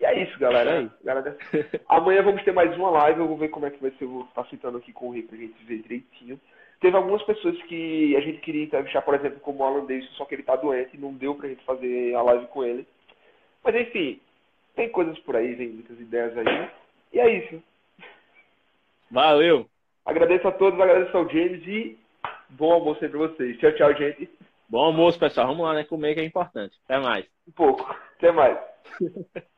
[0.00, 0.78] E é isso, galera.
[0.78, 0.94] É isso.
[1.02, 1.36] galera.
[1.88, 3.20] Amanhã vamos ter mais uma live.
[3.20, 4.04] Eu vou ver como é que vai ser.
[4.04, 6.40] Eu vou estar citando aqui com o Rei pra gente ver direitinho.
[6.80, 10.24] Teve algumas pessoas que a gente queria entrevistar, por exemplo, como o Alan Davis, só
[10.24, 12.86] que ele tá doente e não deu pra gente fazer a live com ele.
[13.64, 14.20] Mas enfim,
[14.76, 16.70] tem coisas por aí, vem muitas ideias aí.
[17.12, 17.60] E é isso.
[19.10, 19.68] Valeu!
[20.06, 21.98] Agradeço a todos, agradeço ao James e
[22.50, 23.58] bom almoço aí pra vocês.
[23.58, 24.30] Tchau, tchau, gente.
[24.68, 25.48] Bom almoço, pessoal.
[25.48, 25.82] Vamos lá, né?
[25.82, 26.76] Comer que é importante.
[26.84, 27.26] Até mais.
[27.48, 27.84] Um pouco.
[28.16, 28.56] Até mais.